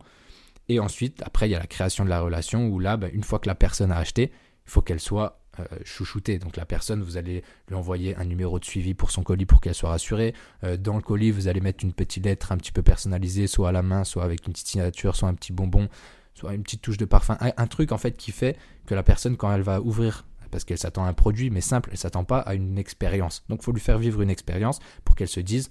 Et 0.67 0.79
ensuite, 0.79 1.21
après, 1.21 1.47
il 1.47 1.51
y 1.51 1.55
a 1.55 1.59
la 1.59 1.67
création 1.67 2.05
de 2.05 2.09
la 2.09 2.21
relation 2.21 2.69
où 2.69 2.79
là, 2.79 2.97
ben, 2.97 3.11
une 3.13 3.23
fois 3.23 3.37
que 3.37 3.47
la 3.47 3.53
personne 3.53 3.91
a 3.91 3.97
acheté, 3.97 4.31
il 4.65 4.71
faut 4.71 4.81
qu'elle 4.81 4.99
soit 4.99 5.44
euh, 5.59 5.65
chouchouter. 5.83 6.39
Donc 6.39 6.57
la 6.57 6.65
personne, 6.65 7.01
vous 7.01 7.17
allez 7.17 7.43
lui 7.67 7.75
envoyer 7.75 8.15
un 8.15 8.25
numéro 8.25 8.59
de 8.59 8.65
suivi 8.65 8.93
pour 8.93 9.11
son 9.11 9.23
colis 9.23 9.45
pour 9.45 9.61
qu'elle 9.61 9.75
soit 9.75 9.89
rassurée. 9.89 10.33
Euh, 10.63 10.77
dans 10.77 10.95
le 10.95 11.01
colis, 11.01 11.31
vous 11.31 11.47
allez 11.47 11.61
mettre 11.61 11.83
une 11.83 11.93
petite 11.93 12.25
lettre 12.25 12.51
un 12.51 12.57
petit 12.57 12.71
peu 12.71 12.81
personnalisée, 12.81 13.47
soit 13.47 13.69
à 13.69 13.71
la 13.71 13.81
main, 13.81 14.03
soit 14.03 14.23
avec 14.23 14.45
une 14.47 14.53
petite 14.53 14.67
signature, 14.67 15.15
soit 15.15 15.29
un 15.29 15.33
petit 15.33 15.53
bonbon, 15.53 15.89
soit 16.33 16.53
une 16.53 16.63
petite 16.63 16.81
touche 16.81 16.97
de 16.97 17.05
parfum. 17.05 17.37
Un, 17.39 17.67
truc 17.67 17.91
en 17.91 17.97
fait 17.97 18.17
qui 18.17 18.31
fait 18.31 18.57
que 18.85 18.95
la 18.95 19.03
personne, 19.03 19.37
quand 19.37 19.53
elle 19.53 19.61
va 19.61 19.81
ouvrir 19.81 20.25
parce 20.51 20.63
qu'elle 20.63 20.77
s'attend 20.77 21.03
à 21.03 21.09
un 21.09 21.13
produit, 21.13 21.49
mais 21.49 21.59
simple, 21.59 21.89
elle 21.91 21.97
s'attend 21.97 22.23
pas 22.23 22.39
à 22.39 22.53
une 22.53 22.77
expérience. 22.77 23.43
Donc 23.49 23.59
il 23.61 23.65
faut 23.65 23.71
lui 23.73 23.81
faire 23.81 23.97
vivre 23.97 24.21
une 24.21 24.29
expérience 24.29 24.79
pour 25.03 25.15
qu'elle 25.15 25.27
se 25.27 25.41
dise 25.41 25.69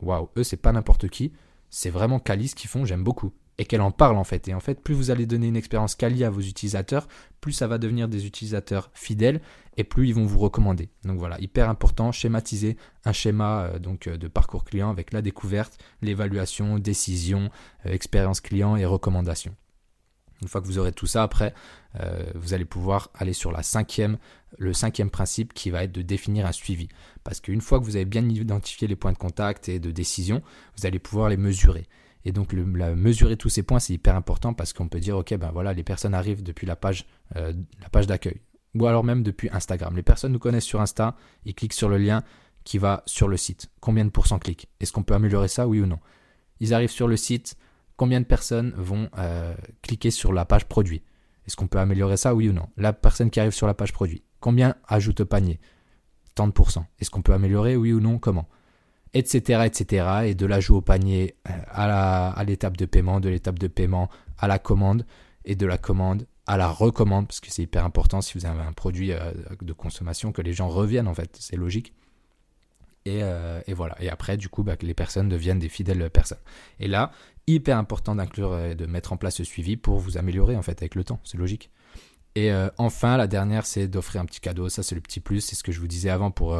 waouh, 0.00 0.28
eux 0.36 0.42
c'est 0.42 0.56
pas 0.56 0.72
n'importe 0.72 1.08
qui, 1.08 1.32
c'est 1.70 1.90
vraiment 1.90 2.20
ce 2.26 2.54
qu'ils 2.54 2.70
font, 2.70 2.84
j'aime 2.84 3.04
beaucoup 3.04 3.32
et 3.58 3.64
qu'elle 3.64 3.80
en 3.80 3.90
parle 3.90 4.16
en 4.16 4.24
fait. 4.24 4.48
Et 4.48 4.54
en 4.54 4.60
fait, 4.60 4.80
plus 4.80 4.94
vous 4.94 5.10
allez 5.10 5.26
donner 5.26 5.48
une 5.48 5.56
expérience 5.56 5.94
quali 5.94 6.24
à 6.24 6.30
vos 6.30 6.40
utilisateurs, 6.40 7.08
plus 7.40 7.52
ça 7.52 7.66
va 7.66 7.78
devenir 7.78 8.08
des 8.08 8.26
utilisateurs 8.26 8.90
fidèles 8.94 9.40
et 9.76 9.84
plus 9.84 10.08
ils 10.08 10.14
vont 10.14 10.26
vous 10.26 10.38
recommander. 10.38 10.88
Donc 11.04 11.18
voilà, 11.18 11.40
hyper 11.40 11.68
important, 11.68 12.12
schématiser 12.12 12.76
un 13.04 13.12
schéma 13.12 13.62
euh, 13.62 13.78
donc 13.78 14.06
euh, 14.06 14.16
de 14.16 14.28
parcours 14.28 14.64
client 14.64 14.90
avec 14.90 15.12
la 15.12 15.22
découverte, 15.22 15.78
l'évaluation, 16.02 16.78
décision, 16.78 17.50
euh, 17.86 17.92
expérience 17.92 18.40
client 18.40 18.76
et 18.76 18.84
recommandation. 18.84 19.54
Une 20.42 20.48
fois 20.48 20.60
que 20.60 20.66
vous 20.66 20.78
aurez 20.78 20.92
tout 20.92 21.06
ça, 21.06 21.22
après, 21.22 21.54
vous 22.34 22.52
allez 22.52 22.66
pouvoir 22.66 23.08
aller 23.14 23.32
sur 23.32 23.52
la 23.52 23.62
cinquième, 23.62 24.18
le 24.58 24.74
cinquième 24.74 25.08
principe 25.08 25.54
qui 25.54 25.70
va 25.70 25.84
être 25.84 25.92
de 25.92 26.02
définir 26.02 26.44
un 26.44 26.52
suivi. 26.52 26.88
Parce 27.24 27.40
qu'une 27.40 27.62
fois 27.62 27.78
que 27.80 27.84
vous 27.84 27.96
avez 27.96 28.04
bien 28.04 28.28
identifié 28.28 28.86
les 28.86 28.96
points 28.96 29.12
de 29.12 29.16
contact 29.16 29.70
et 29.70 29.78
de 29.78 29.90
décision, 29.90 30.42
vous 30.76 30.84
allez 30.84 30.98
pouvoir 30.98 31.30
les 31.30 31.38
mesurer. 31.38 31.86
Et 32.26 32.32
donc, 32.32 32.52
mesurer 32.52 33.36
tous 33.36 33.48
ces 33.48 33.62
points, 33.62 33.78
c'est 33.78 33.92
hyper 33.92 34.16
important 34.16 34.52
parce 34.52 34.72
qu'on 34.72 34.88
peut 34.88 34.98
dire, 34.98 35.16
OK, 35.16 35.32
ben 35.36 35.52
voilà, 35.52 35.72
les 35.72 35.84
personnes 35.84 36.12
arrivent 36.12 36.42
depuis 36.42 36.66
la 36.66 36.74
page, 36.74 37.06
euh, 37.36 37.52
la 37.80 37.88
page 37.88 38.08
d'accueil. 38.08 38.40
Ou 38.74 38.84
alors 38.84 39.04
même 39.04 39.22
depuis 39.22 39.48
Instagram. 39.52 39.94
Les 39.94 40.02
personnes 40.02 40.32
nous 40.32 40.40
connaissent 40.40 40.64
sur 40.64 40.80
Insta, 40.80 41.14
ils 41.44 41.54
cliquent 41.54 41.72
sur 41.72 41.88
le 41.88 41.98
lien 41.98 42.24
qui 42.64 42.78
va 42.78 43.04
sur 43.06 43.28
le 43.28 43.36
site. 43.36 43.70
Combien 43.78 44.04
de 44.04 44.10
pourcents 44.10 44.40
cliquent? 44.40 44.66
Est-ce 44.80 44.92
qu'on 44.92 45.04
peut 45.04 45.14
améliorer 45.14 45.46
ça, 45.46 45.68
oui 45.68 45.80
ou 45.80 45.86
non? 45.86 46.00
Ils 46.58 46.74
arrivent 46.74 46.90
sur 46.90 47.06
le 47.06 47.16
site, 47.16 47.56
combien 47.96 48.20
de 48.20 48.26
personnes 48.26 48.74
vont 48.76 49.08
euh, 49.18 49.54
cliquer 49.82 50.10
sur 50.10 50.32
la 50.32 50.44
page 50.44 50.64
produit? 50.64 51.04
Est-ce 51.46 51.54
qu'on 51.54 51.68
peut 51.68 51.78
améliorer 51.78 52.16
ça, 52.16 52.34
oui 52.34 52.48
ou 52.48 52.52
non? 52.52 52.68
La 52.76 52.92
personne 52.92 53.30
qui 53.30 53.38
arrive 53.38 53.52
sur 53.52 53.68
la 53.68 53.74
page 53.74 53.92
produit, 53.92 54.24
combien 54.40 54.74
ajoute 54.88 55.20
au 55.20 55.26
panier? 55.26 55.60
Tant 56.34 56.48
de 56.48 56.52
pourcents. 56.52 56.88
Est-ce 56.98 57.10
qu'on 57.10 57.22
peut 57.22 57.34
améliorer, 57.34 57.76
oui 57.76 57.92
ou 57.92 58.00
non? 58.00 58.18
Comment? 58.18 58.48
Etc., 59.18 59.62
etc. 59.64 60.06
Et 60.26 60.34
de 60.34 60.46
l'ajout 60.46 60.76
au 60.76 60.80
panier 60.80 61.36
euh, 61.48 61.52
à 61.70 62.44
l'étape 62.46 62.76
de 62.76 62.84
paiement, 62.84 63.20
de 63.20 63.28
l'étape 63.28 63.58
de 63.58 63.66
paiement 63.66 64.10
à 64.38 64.46
la 64.46 64.58
commande, 64.58 65.06
et 65.44 65.54
de 65.54 65.66
la 65.66 65.78
commande 65.78 66.26
à 66.46 66.56
la 66.56 66.68
recommande, 66.68 67.26
parce 67.26 67.40
que 67.40 67.50
c'est 67.50 67.62
hyper 67.62 67.84
important 67.84 68.20
si 68.20 68.36
vous 68.38 68.46
avez 68.46 68.62
un 68.62 68.72
produit 68.72 69.12
euh, 69.12 69.32
de 69.62 69.72
consommation 69.72 70.32
que 70.32 70.42
les 70.42 70.52
gens 70.52 70.68
reviennent 70.68 71.08
en 71.08 71.14
fait, 71.14 71.36
c'est 71.40 71.56
logique. 71.56 71.92
Et, 73.04 73.20
euh, 73.22 73.60
voilà. 73.68 73.96
Et 74.00 74.10
après, 74.10 74.36
du 74.36 74.48
coup, 74.48 74.64
bah, 74.64 74.74
les 74.80 74.94
personnes 74.94 75.28
deviennent 75.28 75.60
des 75.60 75.68
fidèles 75.68 76.10
personnes. 76.10 76.40
Et 76.80 76.88
là, 76.88 77.12
hyper 77.46 77.78
important 77.78 78.16
d'inclure 78.16 78.58
et 78.58 78.74
de 78.74 78.86
mettre 78.86 79.12
en 79.12 79.16
place 79.16 79.36
ce 79.36 79.44
suivi 79.44 79.76
pour 79.76 79.98
vous 79.98 80.18
améliorer 80.18 80.56
en 80.56 80.62
fait 80.62 80.82
avec 80.82 80.96
le 80.96 81.04
temps, 81.04 81.20
c'est 81.22 81.38
logique. 81.38 81.70
Et 82.34 82.52
enfin, 82.76 83.16
la 83.16 83.28
dernière, 83.28 83.64
c'est 83.64 83.88
d'offrir 83.88 84.20
un 84.20 84.26
petit 84.26 84.40
cadeau. 84.40 84.68
Ça, 84.68 84.82
c'est 84.82 84.94
le 84.94 85.00
petit 85.00 85.20
plus. 85.20 85.40
C'est 85.40 85.54
ce 85.54 85.62
que 85.62 85.72
je 85.72 85.80
vous 85.80 85.86
disais 85.86 86.10
avant 86.10 86.30
pour, 86.30 86.54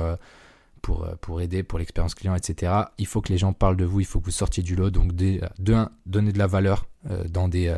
pour, 0.87 1.02
euh, 1.02 1.16
pour 1.21 1.40
aider, 1.40 1.64
pour 1.64 1.81
l'expérience 1.81 2.14
client, 2.14 2.37
etc. 2.37 2.73
Il 2.97 3.09
faut 3.09 3.21
que 3.21 3.33
les 3.33 3.38
gens 3.38 3.52
parlent 3.52 3.76
de 3.76 3.85
vous. 3.85 3.99
Il 3.99 4.07
faut 4.07 4.21
que 4.21 4.26
vous 4.26 4.31
sortiez 4.31 4.62
du 4.62 4.76
lot. 4.76 4.90
Donc, 4.90 5.16
de, 5.16 5.40
de 5.59 5.75
un, 5.75 5.90
donner 6.07 6.31
de 6.31 6.38
la 6.38 6.47
valeur 6.47 6.87
dans, 7.28 7.49
des, 7.49 7.75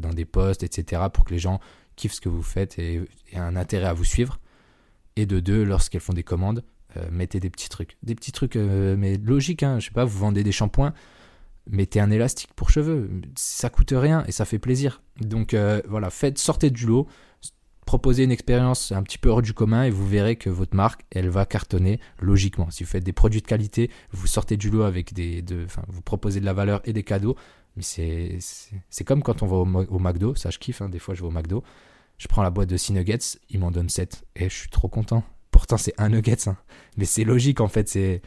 dans 0.00 0.10
des 0.10 0.22
etc. 0.22 1.02
pour 1.12 1.24
que 1.24 1.32
les 1.32 1.40
gens 1.40 1.60
kiffent 1.96 2.14
ce 2.14 2.20
que 2.20 2.28
vous 2.28 2.42
faites 2.42 2.78
et 2.78 3.00
aient 3.32 3.38
un 3.38 3.56
intérêt 3.56 3.88
à 3.88 3.92
vous 3.92 4.04
suivre. 4.04 4.38
Et 5.16 5.26
de 5.26 5.40
deux, 5.40 5.64
lorsqu'elles 5.64 6.00
font 6.00 6.12
des 6.12 6.22
commandes, 6.22 6.62
mettez 7.10 7.40
des 7.40 7.50
petits 7.50 7.68
trucs. 7.68 7.96
Des 8.04 8.14
petits 8.14 8.32
trucs, 8.32 8.54
mais 8.54 9.16
logiques. 9.16 9.64
Hein. 9.64 9.80
Je 9.80 9.86
sais 9.86 9.92
pas, 9.92 10.04
vous 10.04 10.18
vendez 10.18 10.44
des 10.44 10.52
shampoings 10.52 10.94
mettez 11.70 12.00
un 12.00 12.10
élastique 12.10 12.52
pour 12.54 12.70
cheveux, 12.70 13.08
ça 13.36 13.70
coûte 13.70 13.94
rien 13.96 14.24
et 14.26 14.32
ça 14.32 14.44
fait 14.44 14.58
plaisir. 14.58 15.00
Donc 15.20 15.56
voilà, 15.88 16.10
faites, 16.10 16.38
sortez 16.38 16.70
du 16.70 16.86
lot, 16.86 17.08
proposez 17.86 18.24
une 18.24 18.30
expérience 18.30 18.92
un 18.92 19.02
petit 19.02 19.18
peu 19.18 19.28
hors 19.28 19.42
du 19.42 19.52
commun 19.52 19.84
et 19.84 19.90
vous 19.90 20.06
verrez 20.06 20.36
que 20.36 20.50
votre 20.50 20.76
marque, 20.76 21.04
elle 21.10 21.28
va 21.28 21.46
cartonner 21.46 22.00
logiquement. 22.20 22.70
Si 22.70 22.84
vous 22.84 22.90
faites 22.90 23.04
des 23.04 23.12
produits 23.12 23.42
de 23.42 23.46
qualité, 23.46 23.90
vous 24.12 24.26
sortez 24.26 24.56
du 24.56 24.70
lot 24.70 24.82
avec 24.82 25.12
des, 25.12 25.42
de, 25.42 25.66
vous 25.88 26.02
proposez 26.02 26.40
de 26.40 26.44
la 26.44 26.52
valeur 26.52 26.80
et 26.84 26.92
des 26.92 27.02
cadeaux. 27.02 27.36
Mais 27.76 27.82
c'est, 27.82 28.38
c'est, 28.90 29.04
comme 29.04 29.22
quand 29.22 29.42
on 29.42 29.46
va 29.46 29.56
au, 29.56 29.98
McDo, 29.98 30.34
ça 30.34 30.50
je 30.50 30.58
kiffe, 30.58 30.82
hein, 30.82 30.88
des 30.88 30.98
fois 30.98 31.14
je 31.14 31.22
vais 31.22 31.28
au 31.28 31.30
McDo, 31.30 31.64
je 32.18 32.28
prends 32.28 32.42
la 32.42 32.50
boîte 32.50 32.68
de 32.68 32.76
6 32.76 32.92
nuggets, 32.92 33.18
ils 33.48 33.58
m'en 33.58 33.70
donnent 33.70 33.88
7 33.88 34.24
et 34.36 34.48
je 34.48 34.54
suis 34.54 34.68
trop 34.68 34.88
content. 34.88 35.24
Pourtant 35.50 35.78
c'est 35.78 35.94
un 35.98 36.10
nuggets, 36.10 36.48
hein. 36.48 36.56
mais 36.96 37.06
c'est 37.06 37.24
logique 37.24 37.60
en 37.60 37.68
fait, 37.68 37.88
c'est, 37.88 38.22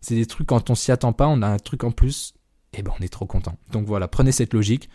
c'est 0.00 0.16
des 0.16 0.26
trucs 0.26 0.48
quand 0.48 0.70
on 0.70 0.74
s'y 0.74 0.90
attend 0.90 1.12
pas, 1.12 1.28
on 1.28 1.42
a 1.42 1.48
un 1.48 1.58
truc 1.58 1.84
en 1.84 1.92
plus, 1.92 2.34
et 2.72 2.82
ben 2.82 2.92
on 2.98 3.02
est 3.02 3.08
trop 3.08 3.26
content. 3.26 3.56
Donc 3.70 3.86
voilà, 3.86 4.08
prenez 4.08 4.32
cette 4.32 4.52
logique, 4.52 4.88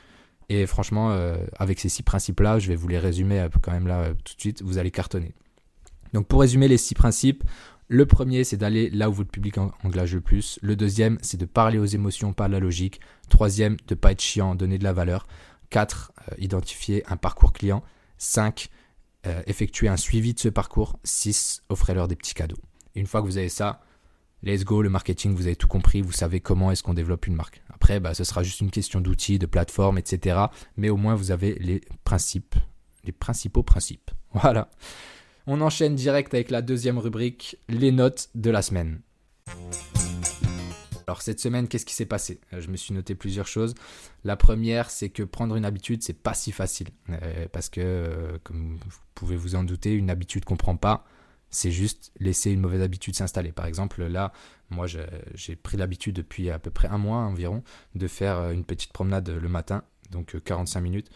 et 0.50 0.66
franchement, 0.66 1.12
euh, 1.12 1.38
avec 1.58 1.80
ces 1.80 1.90
six 1.90 2.04
principes-là, 2.04 2.60
je 2.60 2.68
vais 2.68 2.76
vous 2.76 2.88
les 2.88 3.00
résumer 3.00 3.40
euh, 3.40 3.50
quand 3.62 3.72
même 3.72 3.88
là 3.88 4.02
euh, 4.02 4.14
tout 4.24 4.36
de 4.36 4.40
suite, 4.40 4.62
vous 4.62 4.78
allez 4.78 4.92
cartonner. 4.92 5.34
Donc 6.14 6.28
pour 6.28 6.42
résumer 6.42 6.68
les 6.68 6.78
six 6.78 6.96
principes, 6.96 7.44
le 7.88 8.06
premier, 8.06 8.44
c'est 8.44 8.58
d'aller 8.58 8.90
là 8.90 9.10
où 9.10 9.14
votre 9.14 9.30
public 9.30 9.58
engage 9.58 10.14
le 10.14 10.22
plus. 10.22 10.60
Le 10.62 10.76
deuxième, 10.76 11.18
c'est 11.22 11.38
de 11.38 11.46
parler 11.46 11.78
aux 11.78 11.86
émotions, 11.86 12.34
pas 12.34 12.48
la 12.48 12.60
logique. 12.60 13.02
Troisième, 13.30 13.76
de 13.88 13.94
ne 13.94 13.96
pas 13.96 14.12
être 14.12 14.22
chiant, 14.22 14.56
donner 14.56 14.78
de 14.78 14.84
la 14.84 14.94
valeur. 14.94 15.28
Quatre, 15.70 16.14
identifier 16.38 17.04
un 17.08 17.18
parcours 17.18 17.52
client. 17.52 17.84
Cinq, 18.18 18.70
effectuer 19.48 19.90
un 19.90 19.98
suivi 19.98 20.34
de 20.34 20.40
ce 20.40 20.50
parcours. 20.50 20.98
Six, 21.04 21.62
offrez-leur 21.70 22.08
des 22.08 22.16
petits 22.16 22.34
cadeaux. 22.34 22.58
une 22.96 23.06
fois 23.06 23.22
que 23.22 23.28
vous 23.28 23.38
avez 23.38 23.50
ça, 23.50 23.82
let's 24.44 24.64
go, 24.64 24.82
le 24.82 24.90
marketing, 24.90 25.34
vous 25.34 25.48
avez 25.48 25.56
tout 25.56 25.68
compris, 25.68 26.02
vous 26.02 26.12
savez 26.12 26.40
comment 26.40 26.72
est-ce 26.72 26.84
qu'on 26.84 26.94
développe 26.94 27.28
une 27.28 27.36
marque. 27.36 27.62
Après, 27.74 28.00
bah, 28.00 28.14
ce 28.14 28.24
sera 28.24 28.44
juste 28.44 28.62
une 28.62 28.72
question 28.72 29.02
d'outils, 29.02 29.40
de 29.40 29.46
plateforme, 29.46 29.98
etc. 29.98 30.38
Mais 30.78 30.90
au 30.90 30.98
moins, 30.98 31.16
vous 31.16 31.32
avez 31.32 31.56
les 31.56 31.82
principes, 32.04 32.56
les 33.04 33.12
principaux 33.12 33.64
principes. 33.64 34.12
Voilà. 34.34 34.72
On 35.46 35.62
enchaîne 35.62 35.94
direct 35.94 36.34
avec 36.34 36.50
la 36.50 36.64
deuxième 36.64 36.98
rubrique, 36.98 37.58
les 37.70 37.92
notes 37.92 38.30
de 38.34 38.50
la 38.50 38.64
semaine. 38.64 39.02
Alors 41.06 41.22
cette 41.22 41.40
semaine, 41.40 41.68
qu'est-ce 41.68 41.86
qui 41.86 41.94
s'est 41.94 42.06
passé? 42.06 42.40
Je 42.58 42.68
me 42.70 42.78
suis 42.78 42.94
noté 42.94 43.14
plusieurs 43.14 43.46
choses. 43.46 43.76
La 44.24 44.36
première, 44.36 44.90
c'est 44.90 45.10
que 45.10 45.22
prendre 45.22 45.56
une 45.56 45.66
habitude, 45.66 46.02
c'est 46.02 46.14
pas 46.18 46.34
si 46.34 46.52
facile. 46.52 46.88
Euh, 47.10 47.48
parce 47.52 47.70
que, 47.70 47.82
euh, 47.82 48.38
comme 48.44 48.80
vous 48.84 49.00
pouvez 49.14 49.36
vous 49.36 49.56
en 49.56 49.64
douter, 49.64 49.94
une 49.94 50.10
habitude 50.10 50.46
qu'on 50.46 50.56
prend 50.56 50.78
pas, 50.78 51.06
c'est 51.54 51.72
juste 51.72 52.12
laisser 52.20 52.52
une 52.52 52.60
mauvaise 52.60 52.82
habitude 52.82 53.16
s'installer. 53.16 53.52
Par 53.52 53.68
exemple, 53.68 54.04
là, 54.04 54.34
moi, 54.72 54.88
j'ai 54.88 55.56
pris 55.56 55.78
l'habitude 55.78 56.16
depuis 56.16 56.50
à 56.50 56.58
peu 56.58 56.72
près 56.72 56.88
un 56.88 56.98
mois 56.98 57.20
environ 57.20 57.64
de 57.94 58.08
faire 58.08 58.38
euh, 58.40 58.52
une 58.52 58.66
petite 58.66 58.92
promenade 58.92 59.30
le 59.30 59.48
matin, 59.48 59.84
donc 60.10 60.36
45 60.44 60.80
euh, 60.80 60.84
minutes. 60.84 61.10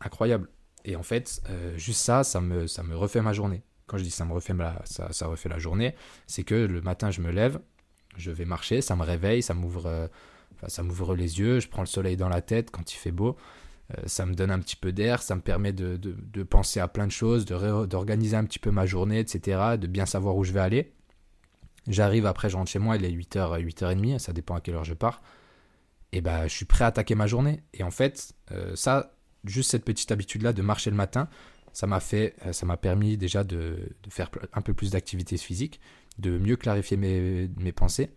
Incroyable. 0.00 0.48
Et 0.86 0.96
en 0.96 1.02
fait, 1.02 1.42
euh, 1.50 1.76
juste 1.76 2.00
ça, 2.00 2.24
ça 2.24 2.40
me, 2.40 2.66
refait 2.94 3.20
ma 3.20 3.34
journée. 3.34 3.62
Quand 3.86 3.98
je 3.98 4.04
dis 4.04 4.10
ça 4.10 4.24
me 4.24 4.32
refait, 4.32 4.54
ça, 4.84 5.12
ça 5.12 5.26
refait 5.26 5.50
la 5.50 5.58
journée, 5.58 5.94
c'est 6.26 6.44
que 6.44 6.54
le 6.54 6.80
matin, 6.80 7.10
je 7.10 7.20
me 7.20 7.30
lève, 7.30 7.60
je 8.16 8.30
vais 8.30 8.46
marcher, 8.46 8.80
ça 8.80 8.96
me 8.96 9.02
réveille, 9.02 9.42
ça 9.42 9.52
m'ouvre, 9.52 10.08
ça 10.66 10.82
m'ouvre 10.82 11.14
les 11.14 11.40
yeux, 11.40 11.60
je 11.60 11.68
prends 11.68 11.82
le 11.82 11.86
soleil 11.86 12.16
dans 12.16 12.30
la 12.30 12.40
tête 12.40 12.70
quand 12.70 12.90
il 12.90 12.96
fait 12.96 13.12
beau. 13.12 13.36
Euh, 13.98 14.02
ça 14.06 14.26
me 14.26 14.34
donne 14.34 14.50
un 14.50 14.58
petit 14.58 14.76
peu 14.76 14.92
d'air, 14.92 15.22
ça 15.22 15.34
me 15.34 15.40
permet 15.40 15.72
de, 15.72 16.42
penser 16.44 16.80
à 16.80 16.88
plein 16.88 17.06
de 17.06 17.12
choses, 17.12 17.44
d'organiser 17.44 18.36
un 18.36 18.44
petit 18.44 18.58
peu 18.58 18.70
ma 18.70 18.86
journée, 18.86 19.18
etc., 19.18 19.76
de 19.78 19.86
bien 19.86 20.06
savoir 20.06 20.36
où 20.36 20.44
je 20.44 20.52
vais 20.52 20.60
aller. 20.60 20.92
J'arrive 21.88 22.26
après, 22.26 22.48
je 22.48 22.56
rentre 22.56 22.70
chez 22.70 22.78
moi, 22.78 22.96
il 22.96 23.04
est 23.04 23.10
8h, 23.10 23.60
8h30, 23.60 24.18
ça 24.18 24.32
dépend 24.32 24.54
à 24.54 24.60
quelle 24.60 24.76
heure 24.76 24.84
je 24.84 24.94
pars. 24.94 25.20
Et 26.12 26.20
ben, 26.20 26.46
je 26.46 26.54
suis 26.54 26.64
prêt 26.64 26.84
à 26.84 26.88
attaquer 26.88 27.14
ma 27.14 27.26
journée. 27.26 27.62
Et 27.72 27.82
en 27.82 27.90
fait, 27.90 28.34
euh, 28.52 28.76
ça, 28.76 29.14
juste 29.44 29.70
cette 29.70 29.84
petite 29.84 30.12
habitude-là 30.12 30.52
de 30.52 30.62
marcher 30.62 30.90
le 30.90 30.96
matin, 30.96 31.28
ça 31.72 31.86
m'a 31.86 32.00
fait, 32.00 32.36
euh, 32.46 32.52
ça 32.52 32.66
m'a 32.66 32.76
permis 32.76 33.16
déjà 33.16 33.44
de, 33.44 33.96
faire 34.10 34.30
un 34.52 34.60
peu 34.60 34.74
plus 34.74 34.90
d'activité 34.90 35.36
physique, 35.38 35.80
de 36.18 36.38
mieux 36.38 36.56
clarifier 36.56 36.96
mes, 36.96 37.48
mes 37.56 37.72
pensées 37.72 38.10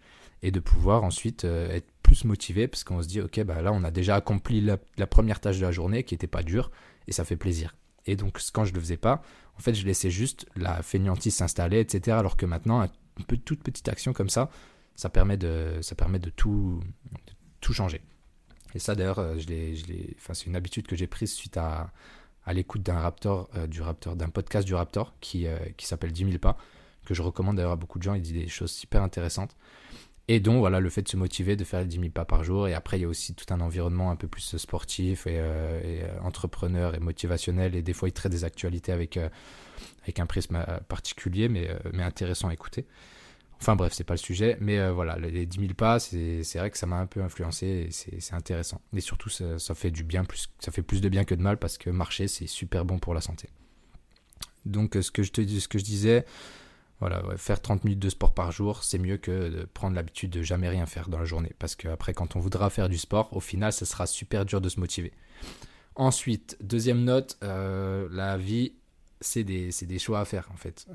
et 0.44 0.52
de 0.52 0.60
pouvoir 0.60 1.04
ensuite 1.04 1.46
être 1.46 1.88
plus 2.06 2.24
motivé 2.24 2.68
parce 2.68 2.84
qu'on 2.84 3.02
se 3.02 3.08
dit 3.08 3.20
ok 3.20 3.44
bah 3.44 3.64
là 3.64 3.74
on 3.74 3.84
a 3.84 3.90
déjà 3.90 4.16
accompli 4.16 4.62
la, 4.62 4.78
première 5.08 5.40
tâche 5.40 5.58
de 5.58 5.64
la 5.64 5.72
journée 5.72 6.04
qui 6.04 6.14
n'était 6.14 6.28
pas 6.28 6.44
dure 6.44 6.70
et 7.08 7.12
ça 7.12 7.26
fait 7.26 7.36
plaisir. 7.36 7.76
Et 8.06 8.16
donc 8.16 8.40
quand 8.54 8.64
je 8.64 8.74
le 8.76 8.80
faisais 8.80 8.98
pas, 8.98 9.24
en 9.58 9.60
fait 9.60 9.74
je 9.74 9.86
laissais 9.88 10.12
juste 10.12 10.46
la 10.56 10.84
fainéantise 10.84 11.34
s'installer 11.36 11.80
etc. 11.80 12.16
Alors 12.18 12.38
que 12.38 12.46
maintenant 12.46 12.88
une 13.18 13.26
toute 13.40 13.64
petite 13.64 13.90
action 13.90 14.14
comme 14.14 14.30
ça, 14.30 14.52
ça 14.96 15.10
permet 15.10 15.36
de 15.36 15.80
ça 15.82 15.96
permet 15.96 16.20
de 16.20 16.30
tout 16.30 16.80
tout 17.60 17.74
changer. 17.74 18.02
Et 18.76 18.80
ça 18.80 18.94
d'ailleurs 18.94 19.18
euh, 19.18 19.40
je 19.40 19.48
l'ai, 19.48 20.16
enfin 20.18 20.36
c'est 20.36 20.46
une 20.46 20.56
habitude 20.56 20.86
que 20.86 20.96
j'ai 20.96 21.08
prise 21.08 21.34
suite 21.34 21.58
à 21.58 21.92
à 22.46 22.54
l'écoute 22.54 22.84
d'un 22.84 23.00
Raptor, 23.00 23.50
euh, 23.56 23.66
du 23.66 23.82
Raptor, 23.82 24.16
d'un 24.16 24.30
podcast 24.30 24.68
du 24.68 24.76
Raptor 24.76 25.16
qui, 25.20 25.48
qui 25.78 25.88
s'appelle 25.88 26.12
10 26.12 26.26
000 26.26 26.38
pas, 26.38 26.60
que 27.04 27.16
je 27.16 27.24
recommande 27.24 27.56
d'ailleurs 27.56 27.72
à 27.72 27.76
beaucoup 27.76 27.98
de 27.98 28.04
gens. 28.04 28.14
Il 28.14 28.22
dit 28.22 28.34
des 28.34 28.48
choses 28.48 28.70
super 28.70 29.02
intéressantes. 29.02 29.56
Et 30.28 30.40
donc, 30.40 30.58
voilà, 30.58 30.80
le 30.80 30.90
fait 30.90 31.04
de 31.04 31.08
se 31.08 31.18
motiver, 31.18 31.56
de 31.56 31.64
faire 31.64 31.82
les 31.82 31.86
10 31.86 32.00
000 32.00 32.10
pas 32.10 32.26
par 32.26 32.44
jour. 32.44 32.68
Et 32.68 32.74
après, 32.74 32.98
il 32.98 33.02
y 33.02 33.06
a 33.06 33.08
aussi 33.08 33.36
tout 33.36 33.54
un 33.54 33.62
environnement 33.62 34.10
un 34.10 34.16
peu 34.16 34.28
plus 34.28 34.58
sportif 34.58 35.28
et, 35.28 35.38
euh, 35.38 35.82
euh, 35.84 36.20
entrepreneur 36.22 36.96
et 36.96 37.00
motivationnel. 37.00 37.76
Et 37.76 37.84
des 37.84 37.94
fois, 37.94 38.10
il 38.10 38.12
traite 38.12 38.32
des 38.32 38.44
actualités 38.44 38.92
avec, 38.92 39.18
euh, 39.18 39.30
avec 40.04 40.20
un 40.20 40.26
prisme 40.26 40.66
particulier, 40.88 41.48
mais, 41.48 41.70
mais 41.94 42.04
intéressant 42.04 42.50
à 42.50 42.54
écouter. 42.54 42.88
Enfin 43.62 43.76
bref, 43.76 43.94
c'est 43.94 44.04
pas 44.04 44.16
le 44.16 44.20
sujet, 44.20 44.58
mais 44.60 44.90
voilà, 44.92 45.18
les 45.18 45.46
10 45.46 45.60
000 45.60 45.74
pas, 45.76 45.98
c'est 45.98 46.44
vrai 46.56 46.70
que 46.70 46.78
ça 46.78 46.86
m'a 46.88 46.98
un 46.98 47.06
peu 47.06 47.22
influencé 47.22 47.88
et 47.88 47.92
c'est 47.92 48.34
intéressant. 48.34 48.82
Et 48.94 49.00
surtout, 49.00 49.30
ça, 49.30 49.58
ça, 49.60 49.74
fait 49.74 49.92
du 49.92 50.04
bien, 50.04 50.26
plus, 50.26 50.50
ça 50.60 50.72
fait 50.72 50.82
plus 50.82 51.00
de 51.00 51.08
bien 51.08 51.24
que 51.24 51.34
de 51.34 51.42
mal 51.42 51.58
parce 51.58 51.78
que 51.78 51.90
marcher, 51.90 52.28
c'est 52.28 52.48
super 52.48 52.84
bon 52.84 53.00
pour 53.00 53.14
la 53.14 53.22
santé. 53.22 53.48
Donc, 54.66 54.98
ce 55.00 55.10
que 55.10 55.24
je, 55.24 55.32
te, 55.32 55.48
ce 55.48 55.68
que 55.70 55.80
je 55.80 55.86
disais, 55.86 56.26
voilà, 57.00 57.22
faire 57.38 57.62
30 57.62 57.84
minutes 57.84 58.00
de 58.00 58.10
sport 58.10 58.34
par 58.34 58.52
jour, 58.52 58.84
c'est 58.84 58.98
mieux 58.98 59.18
que 59.18 59.50
de 59.50 59.66
prendre 59.66 59.96
l'habitude 59.96 60.30
de 60.30 60.42
jamais 60.42 60.70
rien 60.70 60.86
faire 60.86 61.10
dans 61.10 61.20
la 61.20 61.26
journée. 61.26 61.52
Parce 61.60 61.76
qu'après, 61.76 62.14
quand 62.14 62.36
on 62.36 62.40
voudra 62.40 62.70
faire 62.70 62.88
du 62.88 62.98
sport, 62.98 63.36
au 63.36 63.42
final, 63.42 63.74
ce 63.74 63.86
sera 63.86 64.08
super 64.08 64.46
dur 64.46 64.62
de 64.62 64.70
se 64.70 64.80
motiver. 64.80 65.12
Ensuite, 65.96 66.58
deuxième 66.62 67.04
note, 67.04 67.38
euh, 67.44 68.08
la 68.12 68.38
vie, 68.38 68.74
c'est 69.22 69.44
des, 69.44 70.00
choix 70.00 70.20
à 70.20 70.26
faire 70.26 70.50
en 70.54 70.58
fait. 70.58 70.86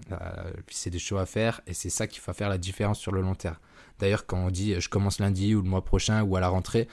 C'est 0.68 0.90
des 0.90 0.98
choix 0.98 1.22
à 1.22 1.26
faire 1.26 1.60
et 1.66 1.74
c'est 1.74 1.90
ça 1.90 2.06
qui 2.06 2.20
va 2.24 2.32
faire 2.32 2.48
la 2.48 2.58
différence 2.58 2.98
sur 2.98 3.12
le 3.12 3.20
long 3.20 3.34
terme. 3.34 3.56
D'ailleurs, 3.98 4.26
quand 4.26 4.38
on 4.38 4.50
dit 4.50 4.80
je 4.80 4.88
commence 4.88 5.18
lundi 5.18 5.54
ou 5.54 5.62
le 5.62 5.68
mois 5.68 5.84
prochain 5.84 6.22
ou 6.22 6.36
à 6.36 6.40
la 6.40 6.48
rentrée, 6.48 6.86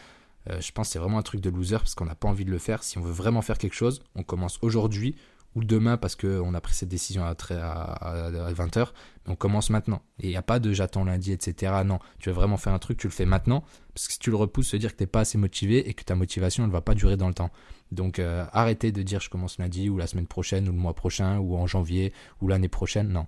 euh, 0.49 0.61
je 0.61 0.71
pense 0.71 0.87
que 0.87 0.93
c'est 0.93 0.99
vraiment 0.99 1.17
un 1.17 1.23
truc 1.23 1.41
de 1.41 1.49
loser 1.49 1.77
parce 1.77 1.95
qu'on 1.95 2.05
n'a 2.05 2.15
pas 2.15 2.27
envie 2.27 2.45
de 2.45 2.51
le 2.51 2.57
faire. 2.57 2.83
Si 2.83 2.97
on 2.97 3.01
veut 3.01 3.11
vraiment 3.11 3.41
faire 3.41 3.57
quelque 3.57 3.75
chose, 3.75 4.01
on 4.15 4.23
commence 4.23 4.57
aujourd'hui 4.61 5.15
ou 5.55 5.63
demain 5.63 5.97
parce 5.97 6.15
qu'on 6.15 6.53
a 6.53 6.61
pris 6.61 6.75
cette 6.75 6.89
décision 6.89 7.23
à, 7.23 7.31
à, 7.31 8.51
20h, 8.53 8.89
on 9.27 9.35
commence 9.35 9.69
maintenant. 9.69 10.01
Et 10.19 10.27
il 10.27 10.29
n'y 10.29 10.37
a 10.37 10.43
pas 10.43 10.59
de 10.59 10.71
j'attends 10.71 11.03
lundi, 11.03 11.31
etc. 11.31 11.81
Non, 11.83 11.99
tu 12.19 12.29
veux 12.29 12.35
vraiment 12.35 12.57
faire 12.57 12.73
un 12.73 12.79
truc, 12.79 12.97
tu 12.97 13.07
le 13.07 13.11
fais 13.11 13.25
maintenant, 13.25 13.63
parce 13.93 14.07
que 14.07 14.13
si 14.13 14.19
tu 14.19 14.29
le 14.29 14.35
repousses, 14.35 14.67
se 14.67 14.77
dire 14.77 14.91
que 14.91 14.97
tu 14.97 15.03
n'es 15.03 15.07
pas 15.07 15.21
assez 15.21 15.37
motivé 15.37 15.89
et 15.89 15.93
que 15.93 16.03
ta 16.03 16.15
motivation 16.15 16.67
ne 16.67 16.71
va 16.71 16.81
pas 16.81 16.93
durer 16.93 17.17
dans 17.17 17.27
le 17.27 17.33
temps. 17.33 17.49
Donc 17.91 18.19
euh, 18.19 18.45
arrêtez 18.51 18.91
de 18.91 19.01
dire 19.01 19.19
je 19.19 19.29
commence 19.29 19.57
lundi 19.57 19.89
ou 19.89 19.97
la 19.97 20.07
semaine 20.07 20.27
prochaine 20.27 20.67
ou 20.69 20.71
le 20.71 20.77
mois 20.77 20.93
prochain 20.93 21.39
ou 21.39 21.55
en 21.57 21.65
janvier 21.65 22.13
ou 22.41 22.47
l'année 22.47 22.69
prochaine. 22.69 23.09
Non. 23.09 23.25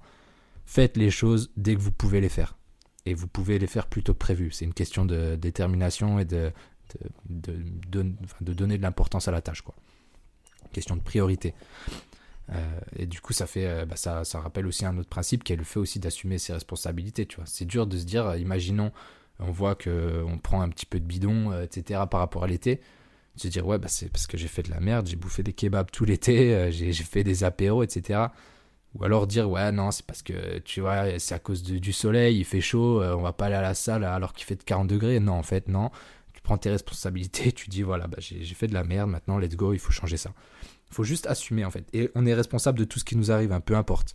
Faites 0.66 0.98
les 0.98 1.10
choses 1.10 1.52
dès 1.58 1.74
que 1.74 1.80
vous 1.80 1.92
pouvez 1.92 2.22
les 2.22 2.30
faire. 2.30 2.56
Et 3.06 3.16
vous 3.16 3.28
pouvez 3.28 3.58
les 3.58 3.66
faire 3.66 3.88
plutôt 3.88 4.14
que 4.14 4.20
prévu. 4.20 4.52
C'est 4.52 4.66
une 4.66 4.74
question 4.74 5.04
de 5.06 5.36
détermination 5.36 6.20
et 6.20 6.26
de, 6.26 6.52
de, 7.28 7.56
de 7.90 8.54
donner 8.54 8.78
de 8.78 8.84
l'importance 8.84 9.28
à 9.28 9.32
la 9.32 9.42
tâche. 9.42 9.62
Quoi. 9.62 9.74
Question 10.72 10.96
de 10.96 11.02
priorité. 11.02 11.56
Euh, 12.52 12.80
et 12.96 13.06
du 13.06 13.22
coup, 13.22 13.34
ça 13.34 13.48
fait, 13.48 13.66
euh, 13.66 13.86
bah, 13.86 13.96
ça, 13.96 14.24
ça, 14.24 14.40
rappelle 14.40 14.66
aussi 14.66 14.86
un 14.86 14.98
autre 14.98 15.10
principe 15.10 15.44
qui 15.44 15.54
est 15.54 15.56
le 15.56 15.64
fait 15.64 15.80
aussi 15.80 16.00
d'assumer 16.00 16.38
ses 16.38 16.54
responsabilités. 16.54 17.26
Tu 17.26 17.38
vois, 17.38 17.46
c'est 17.46 17.66
dur 17.66 17.88
de 17.88 17.98
se 17.98 18.06
dire, 18.06 18.26
euh, 18.28 18.38
imaginons, 18.38 18.92
on 19.40 19.52
voit 19.52 19.76
que 19.76 20.24
on 20.28 20.38
prend 20.38 20.62
un 20.62 20.70
petit 20.70 20.86
peu 20.86 21.00
de 21.00 21.06
bidon, 21.06 21.62
etc. 21.62 22.02
par 22.10 22.20
rapport 22.20 22.44
à 22.44 22.48
l'été. 22.48 22.82
Se 23.36 23.48
dire 23.48 23.66
ouais, 23.66 23.78
bah, 23.78 23.88
c'est 23.88 24.10
parce 24.12 24.28
que 24.28 24.38
j'ai 24.38 24.50
fait 24.50 24.64
de 24.64 24.72
la 24.72 24.82
merde, 24.82 25.08
j'ai 25.08 25.16
bouffé 25.16 25.44
des 25.44 25.54
kebabs 25.54 25.92
tout 25.92 26.04
l'été, 26.04 26.72
j'ai 26.72 26.92
fait 26.94 27.24
des 27.24 27.46
apéros, 27.46 27.84
etc. 27.84 28.20
Ou 28.96 29.04
alors 29.06 29.28
dire 29.28 29.50
ouais 29.50 29.72
non, 29.72 29.92
c'est 29.92 30.06
parce 30.06 30.24
que 30.24 30.60
tu 30.60 30.82
vois, 30.82 31.20
c'est 31.20 31.36
à 31.36 31.40
cause 31.40 31.64
du 31.64 31.94
soleil, 31.94 32.40
il 32.40 32.44
fait 32.44 32.60
chaud, 32.60 33.02
on 33.02 33.22
va 33.22 33.32
pas 33.32 33.46
aller 33.46 33.56
à 33.56 33.62
la 33.62 33.76
salle 33.76 34.04
alors 34.04 34.34
qu'il 34.34 34.46
fait 34.46 34.56
de 34.58 34.64
40 34.64 34.90
degrés. 34.90 35.22
Non, 35.22 35.34
en 35.34 35.44
fait, 35.44 35.70
non 35.70 35.90
tu 36.34 36.42
prends 36.42 36.58
tes 36.58 36.70
responsabilités, 36.70 37.52
tu 37.54 37.70
dis 37.70 37.82
voilà, 37.82 38.08
bah, 38.08 38.18
j'ai 38.20 38.56
fait 38.56 38.68
de 38.68 38.74
la 38.74 38.86
merde, 38.86 39.10
maintenant 39.10 39.38
let's 39.38 39.56
go, 39.56 39.74
il 39.74 39.80
faut 39.80 39.92
changer 39.92 40.16
ça. 40.16 40.34
Faut 40.90 41.04
juste 41.04 41.28
assumer 41.28 41.66
en 41.66 41.72
fait. 41.72 41.86
Et 41.94 42.10
on 42.16 42.26
est 42.26 42.34
responsable 42.34 42.80
de 42.80 42.84
tout 42.84 43.00
ce 43.00 43.06
qui 43.06 43.16
nous 43.16 43.32
arrive, 43.32 43.52
hein, 43.52 43.60
peu 43.60 43.76
importe. 43.76 44.14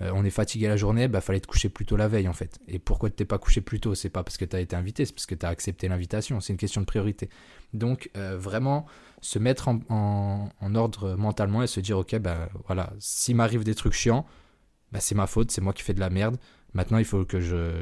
Euh, 0.00 0.10
on 0.14 0.24
est 0.24 0.30
fatigué 0.30 0.68
la 0.68 0.76
journée, 0.76 1.06
bah 1.08 1.20
fallait 1.20 1.40
te 1.40 1.46
coucher 1.46 1.68
plus 1.68 1.84
tôt 1.84 1.96
la 1.96 2.08
veille 2.08 2.28
en 2.28 2.32
fait. 2.32 2.58
Et 2.66 2.78
pourquoi 2.78 3.10
t'es 3.10 3.24
pas 3.24 3.38
couché 3.38 3.60
plus 3.60 3.80
tôt? 3.80 3.94
C'est 3.94 4.08
pas 4.08 4.22
parce 4.22 4.36
que 4.36 4.44
tu 4.44 4.56
as 4.56 4.60
été 4.60 4.74
invité, 4.74 5.04
c'est 5.04 5.12
parce 5.12 5.26
que 5.26 5.34
tu 5.34 5.44
as 5.46 5.48
accepté 5.48 5.88
l'invitation. 5.88 6.40
C'est 6.40 6.52
une 6.52 6.58
question 6.58 6.80
de 6.80 6.86
priorité. 6.86 7.28
Donc 7.74 8.10
euh, 8.16 8.36
vraiment 8.38 8.86
se 9.20 9.38
mettre 9.38 9.68
en, 9.68 10.50
ordre 10.74 11.14
mentalement 11.14 11.62
et 11.62 11.66
se 11.66 11.80
dire 11.80 11.98
ok 11.98 12.16
bah 12.18 12.48
voilà, 12.66 12.92
s'il 12.98 13.36
m'arrive 13.36 13.64
des 13.64 13.74
trucs 13.74 13.92
chiants, 13.92 14.26
bah, 14.90 15.00
c'est 15.00 15.14
ma 15.14 15.26
faute, 15.26 15.50
c'est 15.50 15.60
moi 15.60 15.72
qui 15.72 15.82
fais 15.82 15.94
de 15.94 16.00
la 16.00 16.10
merde. 16.10 16.38
Maintenant, 16.74 16.98
il 16.98 17.04
faut 17.04 17.24
que 17.24 17.40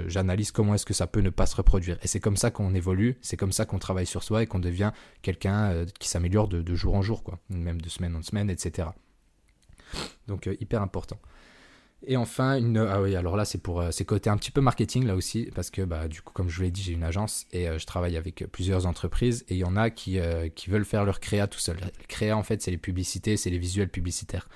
j'analyse 0.09 0.51
comment 0.51 0.75
est-ce 0.75 0.87
que 0.87 0.95
ça 0.95 1.07
peut 1.07 1.21
ne 1.21 1.31
pas 1.31 1.47
se 1.47 1.57
reproduire. 1.57 1.99
Et 2.03 2.09
c'est 2.09 2.21
comme 2.21 2.37
ça 2.37 2.51
qu'on 2.51 2.75
évolue, 2.75 3.19
c'est 3.21 3.37
comme 3.37 3.53
ça 3.53 3.65
qu'on 3.65 3.79
travaille 3.79 4.07
sur 4.07 4.23
soi 4.23 4.43
et 4.43 4.47
qu'on 4.47 4.59
devient 4.59 4.91
quelqu'un 5.23 5.71
euh, 5.71 5.87
qui 5.99 6.09
s'améliore 6.09 6.49
de, 6.49 6.75
jour 6.75 6.95
en 6.95 7.03
jour, 7.03 7.23
quoi, 7.23 7.39
même 7.49 7.81
de 7.81 7.89
semaine 7.89 8.17
en 8.17 8.23
semaine, 8.23 8.51
etc. 8.51 8.89
Donc, 10.27 10.49
hyper 10.61 10.83
important. 10.83 11.19
Et 12.07 12.17
enfin, 12.17 12.57
une, 12.57 12.79
ah 12.79 13.03
oui, 13.03 13.15
alors 13.15 13.37
là, 13.37 13.45
c'est 13.45 13.59
pour 13.59 13.81
euh, 13.81 13.91
c'est 13.91 14.07
côté 14.07 14.31
un 14.31 14.39
petit 14.39 14.51
peu 14.51 14.63
marketing 14.63 15.07
là 15.07 15.15
aussi, 15.15 15.51
parce 15.55 15.71
que 15.71 15.83
bah, 15.83 16.09
du 16.09 16.23
coup, 16.23 16.33
comme 16.33 16.49
je 16.49 16.57
vous 16.57 16.63
l'ai 16.63 16.71
dit, 16.71 16.83
j'ai 16.83 16.93
une 16.93 17.03
agence 17.03 17.47
et 17.53 17.69
euh, 17.69 17.79
je 17.79 17.85
travaille 17.85 18.17
avec 18.17 18.45
plusieurs 18.51 18.87
entreprises 18.87 19.45
et 19.49 19.55
il 19.55 19.59
y 19.59 19.65
en 19.65 19.77
a 19.77 19.91
qui, 19.91 20.19
euh, 20.19 20.49
qui 20.49 20.71
veulent 20.71 20.87
faire 20.87 21.05
leur 21.05 21.21
créa 21.21 21.47
tout 21.47 21.59
seul. 21.59 21.77
Le 21.77 22.07
créa, 22.09 22.37
en 22.37 22.43
fait, 22.43 22.63
c'est 22.63 22.71
les 22.71 22.79
publicités, 22.79 23.37
c'est 23.37 23.51
les 23.51 23.59
visuels 23.59 23.91
publicitaires. 23.91 24.49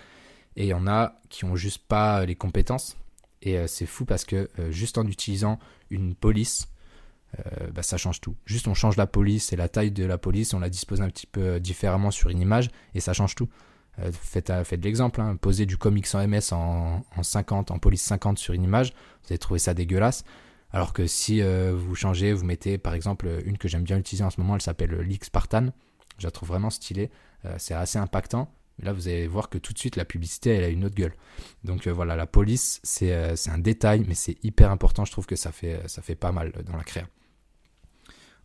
Et 0.57 0.65
il 0.65 0.69
y 0.69 0.75
en 0.75 0.87
a 0.87 1.21
qui 1.29 1.45
ont 1.45 1.57
juste 1.57 1.87
pas 1.87 2.25
les 2.25 2.35
compétences. 2.35 2.97
Et 3.45 3.67
c'est 3.69 3.87
fou 3.87 4.05
parce 4.05 4.25
que 4.25 4.49
juste 4.71 4.97
en 4.99 5.07
utilisant 5.07 5.59
une 5.91 6.15
police, 6.15 6.69
bah, 7.73 7.83
ça 7.83 7.99
change 7.99 8.21
tout. 8.21 8.37
Juste 8.47 8.69
on 8.69 8.75
change 8.75 8.97
la 8.97 9.07
police 9.07 9.53
et 9.53 9.57
la 9.57 9.69
taille 9.69 9.91
de 9.91 10.05
la 10.05 10.17
police, 10.17 10.55
on 10.55 10.61
la 10.61 10.71
dispose 10.71 11.03
un 11.03 11.09
petit 11.09 11.27
peu 11.27 11.61
différemment 11.61 12.11
sur 12.11 12.31
une 12.31 12.41
image 12.41 12.71
et 12.95 13.01
ça 13.01 13.13
change 13.13 13.35
tout. 13.35 13.49
Euh, 14.01 14.11
faites, 14.13 14.51
de 14.51 14.85
l'exemple, 14.85 15.21
hein. 15.21 15.37
posez 15.37 15.67
du 15.67 15.77
comics 15.77 16.07
en 16.15 16.27
MS 16.27 16.53
en, 16.53 17.03
50, 17.23 17.71
en 17.71 17.79
police 17.79 18.03
50 18.03 18.39
sur 18.39 18.55
une 18.55 18.65
image, 18.65 18.93
vous 19.23 19.29
allez 19.31 19.39
trouver 19.39 19.61
ça 19.61 19.75
dégueulasse. 19.75 20.25
Alors 20.73 20.93
que 20.93 21.07
si 21.07 21.41
euh, 21.41 21.73
vous 21.77 21.95
changez, 21.95 22.33
vous 22.33 22.45
mettez 22.45 22.79
par 22.79 22.95
exemple 22.95 23.29
une 23.45 23.59
que 23.59 23.69
j'aime 23.69 23.85
bien 23.85 23.99
utiliser 23.99 24.25
en 24.25 24.31
ce 24.31 24.41
moment, 24.41 24.57
elle 24.57 24.63
s'appelle 24.63 24.93
l'X 25.01 25.27
Spartan. 25.27 25.69
Je 26.19 26.27
la 26.27 26.33
trouve 26.33 26.49
vraiment 26.49 26.71
stylée. 26.71 27.11
Euh, 27.45 27.55
c'est 27.59 27.75
assez 27.75 27.99
impactant. 27.99 28.53
Là, 28.83 28.93
vous 28.93 29.09
allez 29.09 29.27
voir 29.27 29.49
que 29.49 29.59
tout 29.59 29.73
de 29.73 29.79
suite, 29.79 29.97
la 29.97 30.05
publicité, 30.05 30.51
elle 30.51 30.65
a 30.65 30.69
une 30.69 30.85
autre 30.85 30.97
gueule. 30.97 31.15
Donc 31.63 31.87
voilà, 31.87 32.17
la 32.17 32.27
police, 32.27 32.81
c'est 32.83 33.13
un 33.13 33.59
détail, 33.59 34.05
mais 34.07 34.15
c'est 34.15 34.37
hyper 34.45 34.71
important. 34.71 35.05
Je 35.05 35.13
trouve 35.13 35.27
que 35.27 35.37
ça 35.37 35.53
fait, 35.53 35.81
ça 35.87 36.03
fait 36.03 36.17
pas 36.17 36.33
mal 36.33 36.53
dans 36.67 36.77
la 36.77 36.85
créa. 36.85 37.07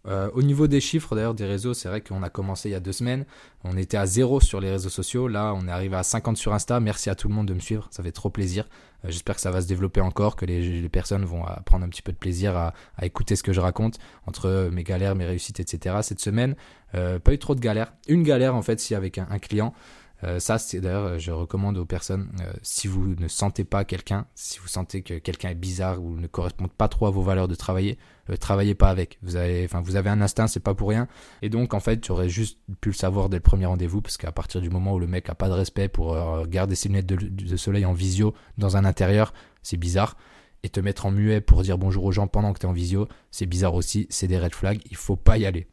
Euh, 0.07 0.29
au 0.33 0.41
niveau 0.41 0.67
des 0.67 0.79
chiffres, 0.79 1.15
d'ailleurs, 1.15 1.33
des 1.33 1.45
réseaux, 1.45 1.73
c'est 1.73 1.89
vrai 1.89 2.01
qu'on 2.01 2.23
a 2.23 2.29
commencé 2.29 2.69
il 2.69 2.71
y 2.71 2.75
a 2.75 2.79
deux 2.79 2.93
semaines. 2.93 3.25
On 3.63 3.77
était 3.77 3.97
à 3.97 4.05
zéro 4.05 4.39
sur 4.39 4.61
les 4.61 4.71
réseaux 4.71 4.89
sociaux. 4.89 5.27
Là, 5.27 5.53
on 5.55 5.67
est 5.67 5.71
arrivé 5.71 5.95
à 5.95 6.03
50 6.03 6.37
sur 6.37 6.53
Insta. 6.53 6.79
Merci 6.79 7.09
à 7.09 7.15
tout 7.15 7.27
le 7.27 7.33
monde 7.33 7.47
de 7.47 7.53
me 7.53 7.59
suivre. 7.59 7.87
Ça 7.91 8.01
fait 8.01 8.11
trop 8.11 8.29
plaisir. 8.29 8.67
Euh, 9.03 9.09
j'espère 9.09 9.35
que 9.35 9.41
ça 9.41 9.51
va 9.51 9.61
se 9.61 9.67
développer 9.67 10.01
encore, 10.01 10.35
que 10.35 10.45
les, 10.45 10.87
personnes 10.89 11.25
vont 11.25 11.43
prendre 11.65 11.85
un 11.85 11.89
petit 11.89 12.01
peu 12.01 12.11
de 12.11 12.17
plaisir 12.17 12.55
à, 12.55 12.73
écouter 13.01 13.35
ce 13.35 13.43
que 13.43 13.53
je 13.53 13.59
raconte 13.59 13.99
entre 14.25 14.69
mes 14.71 14.83
galères, 14.83 15.15
mes 15.15 15.25
réussites, 15.25 15.59
etc. 15.59 15.97
Cette 16.01 16.19
semaine, 16.19 16.55
euh, 16.95 17.19
pas 17.19 17.33
eu 17.33 17.39
trop 17.39 17.55
de 17.55 17.59
galères. 17.59 17.93
Une 18.07 18.23
galère, 18.23 18.55
en 18.55 18.61
fait, 18.61 18.79
si 18.79 18.95
avec 18.95 19.17
un 19.17 19.39
client. 19.39 19.73
Euh, 20.23 20.39
ça, 20.39 20.57
c'est 20.57 20.81
d'ailleurs, 20.81 21.05
euh, 21.05 21.17
je 21.17 21.31
recommande 21.31 21.77
aux 21.77 21.85
personnes, 21.85 22.29
euh, 22.41 22.51
si 22.61 22.87
vous 22.87 23.15
ne 23.15 23.27
sentez 23.27 23.63
pas 23.63 23.85
quelqu'un, 23.85 24.25
si 24.35 24.59
vous 24.59 24.67
sentez 24.67 25.01
que 25.01 25.13
quelqu'un 25.13 25.49
est 25.49 25.55
bizarre 25.55 26.01
ou 26.01 26.17
ne 26.17 26.27
correspond 26.27 26.67
pas 26.67 26.89
trop 26.89 27.07
à 27.07 27.11
vos 27.11 27.21
valeurs 27.21 27.47
de 27.47 27.55
travailler, 27.55 27.97
travaillez 28.39 28.75
pas 28.75 28.89
avec. 28.89 29.17
Vous 29.23 29.37
avez, 29.37 29.63
enfin, 29.63 29.81
vous 29.81 29.95
avez 29.95 30.09
un 30.09 30.21
instinct, 30.21 30.47
c'est 30.47 30.59
pas 30.59 30.75
pour 30.75 30.89
rien. 30.89 31.07
Et 31.41 31.49
donc, 31.49 31.73
en 31.73 31.79
fait, 31.79 32.01
tu 32.01 32.11
aurais 32.11 32.29
juste 32.29 32.59
pu 32.81 32.89
le 32.89 32.95
savoir 32.95 33.29
dès 33.29 33.37
le 33.37 33.43
premier 33.43 33.65
rendez-vous, 33.65 34.01
parce 34.01 34.17
qu'à 34.17 34.31
partir 34.31 34.61
du 34.61 34.69
moment 34.69 34.93
où 34.93 34.99
le 34.99 35.07
mec 35.07 35.29
a 35.29 35.35
pas 35.35 35.47
de 35.47 35.53
respect 35.53 35.87
pour 35.87 36.15
garder 36.47 36.75
ses 36.75 36.89
lunettes 36.89 37.07
de, 37.07 37.57
soleil 37.57 37.85
en 37.85 37.93
visio 37.93 38.33
dans 38.57 38.77
un 38.77 38.85
intérieur, 38.85 39.33
c'est 39.63 39.77
bizarre. 39.77 40.17
Et 40.61 40.69
te 40.69 40.81
mettre 40.81 41.05
en 41.05 41.11
muet 41.11 41.39
pour 41.39 41.63
dire 41.63 41.77
bonjour 41.77 42.03
aux 42.03 42.11
gens 42.11 42.27
pendant 42.27 42.51
que 42.51 42.59
tu 42.59 42.65
es 42.65 42.69
en 42.69 42.73
visio, 42.73 43.07
c'est 43.31 43.45
bizarre 43.45 43.75
aussi, 43.75 44.07
c'est 44.09 44.27
des 44.27 44.37
red 44.37 44.53
flags, 44.53 44.81
il 44.91 44.97
faut 44.97 45.15
pas 45.15 45.37
y 45.37 45.45
aller. 45.45 45.67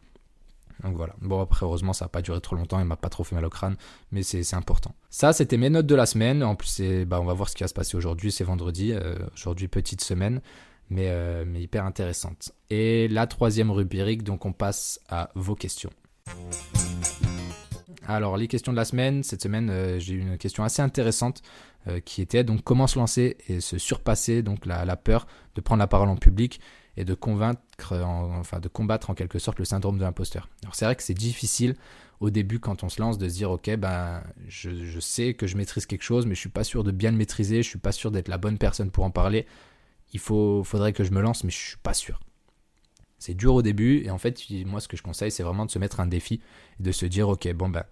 Donc 0.83 0.97
voilà. 0.97 1.15
Bon, 1.21 1.41
après, 1.41 1.65
heureusement, 1.65 1.93
ça 1.93 2.05
n'a 2.05 2.09
pas 2.09 2.23
duré 2.23 2.41
trop 2.41 2.57
longtemps, 2.57 2.79
il 2.79 2.85
m'a 2.85 2.97
pas 2.97 3.09
trop 3.09 3.25
fait 3.25 3.35
mal 3.35 3.45
au 3.45 3.51
crâne, 3.51 3.77
mais 4.13 4.23
c'est 4.23 4.55
important. 4.55 4.95
Ça, 5.11 5.33
c'était 5.33 5.57
mes 5.57 5.71
notes 5.71 5.87
de 5.87 5.95
la 5.95 6.07
semaine. 6.07 6.43
En 6.43 6.55
plus, 6.55 6.81
bah, 7.07 7.21
on 7.21 7.25
va 7.25 7.33
voir 7.33 7.49
ce 7.49 7.55
qui 7.55 7.63
va 7.63 7.69
se 7.69 7.75
passer 7.75 7.97
aujourd'hui. 7.97 8.31
C'est 8.31 8.45
vendredi. 8.45 8.93
Euh, 8.93 9.17
aujourd'hui, 9.35 9.69
petite 9.69 10.03
semaine, 10.03 10.41
mais, 10.91 11.09
euh, 11.09 11.45
mais 11.47 11.63
hyper 11.63 11.85
intéressante. 11.85 12.53
Et 12.71 13.09
la 13.09 13.27
troisième 13.27 13.71
rubrique, 13.71 14.23
donc 14.23 14.45
on 14.45 14.53
passe 14.53 15.01
à 15.09 15.31
vos 15.35 15.55
questions. 15.55 15.91
Alors, 18.07 18.37
les 18.37 18.47
questions 18.47 18.73
de 18.73 18.77
la 18.77 18.85
semaine. 18.85 19.23
Cette 19.23 19.43
semaine, 19.43 19.71
euh, 19.71 19.99
j'ai 19.99 20.15
eu 20.15 20.21
une 20.21 20.39
question 20.39 20.65
assez 20.65 20.83
intéressante 20.83 21.43
qui 22.05 22.21
était 22.21 22.43
donc 22.43 22.65
comment 22.65 22.89
se 22.89 22.99
lancer 22.99 23.37
et 23.47 23.61
se 23.61 23.79
surpasser 23.79 24.43
donc 24.43 24.67
la 24.67 24.97
peur 24.97 25.29
de 25.55 25.61
prendre 25.61 25.79
la 25.79 25.87
parole 25.87 26.09
en 26.09 26.17
public 26.17 26.61
et 26.97 27.05
de 27.05 27.15
convaincre, 27.15 27.93
enfin 27.93 28.59
de 28.59 28.69
combattre 28.69 29.11
en 29.11 29.15
quelque 29.15 29.39
sorte 29.39 29.59
le 29.59 29.65
syndrome 29.65 29.99
de 29.99 30.03
l'imposteur. 30.03 30.49
Alors 30.63 30.75
c'est 30.75 30.85
vrai 30.85 30.97
que 30.97 31.03
c'est 31.03 31.15
difficile 31.15 31.77
au 32.21 32.31
début 32.31 32.59
quand 32.59 32.83
on 32.83 32.89
se 32.89 33.01
lance 33.01 33.19
de 33.19 33.29
se 33.29 33.35
dire 33.35 33.51
ok 33.51 33.77
ben 33.77 34.23
je, 34.49 35.01
sais 35.01 35.35
que 35.35 35.47
je 35.47 35.57
maîtrise 35.57 35.85
quelque 35.87 36.03
chose 36.03 36.27
mais 36.27 36.35
je 36.35 36.41
suis 36.41 36.49
pas 36.49 36.65
sûr 36.65 36.85
de 36.85 36.91
bien 36.91 37.11
le 37.11 37.19
maîtriser, 37.19 37.63
je 37.63 37.69
suis 37.69 37.79
pas 37.79 37.93
sûr 37.93 38.11
d'être 38.11 38.29
la 38.29 38.39
bonne 38.39 38.59
personne 38.59 38.91
pour 38.91 39.05
en 39.05 39.11
parler. 39.11 39.47
Il 40.13 40.21
faut, 40.21 40.63
faudrait 40.65 40.93
que 40.93 41.05
je 41.05 41.11
me 41.11 41.21
lance 41.21 41.45
mais 41.45 41.51
je 41.51 41.59
suis 41.59 41.79
pas 41.79 41.95
sûr. 41.95 42.21
C'est 43.19 43.35
dur 43.35 43.55
au 43.55 43.63
début 43.63 44.03
et 44.05 44.11
en 44.11 44.19
fait 44.19 44.43
moi 44.65 44.81
ce 44.81 44.89
que 44.89 44.97
je 44.97 45.03
conseille 45.03 45.31
c'est 45.31 45.43
vraiment 45.43 45.67
de 45.67 45.71
se 45.71 45.79
mettre 45.79 46.01
un 46.01 46.07
défi 46.07 46.41
de 46.81 46.93
se 46.93 47.07
dire 47.07 47.29
ok 47.29 47.53
bon 47.53 47.69
ben 47.69 47.85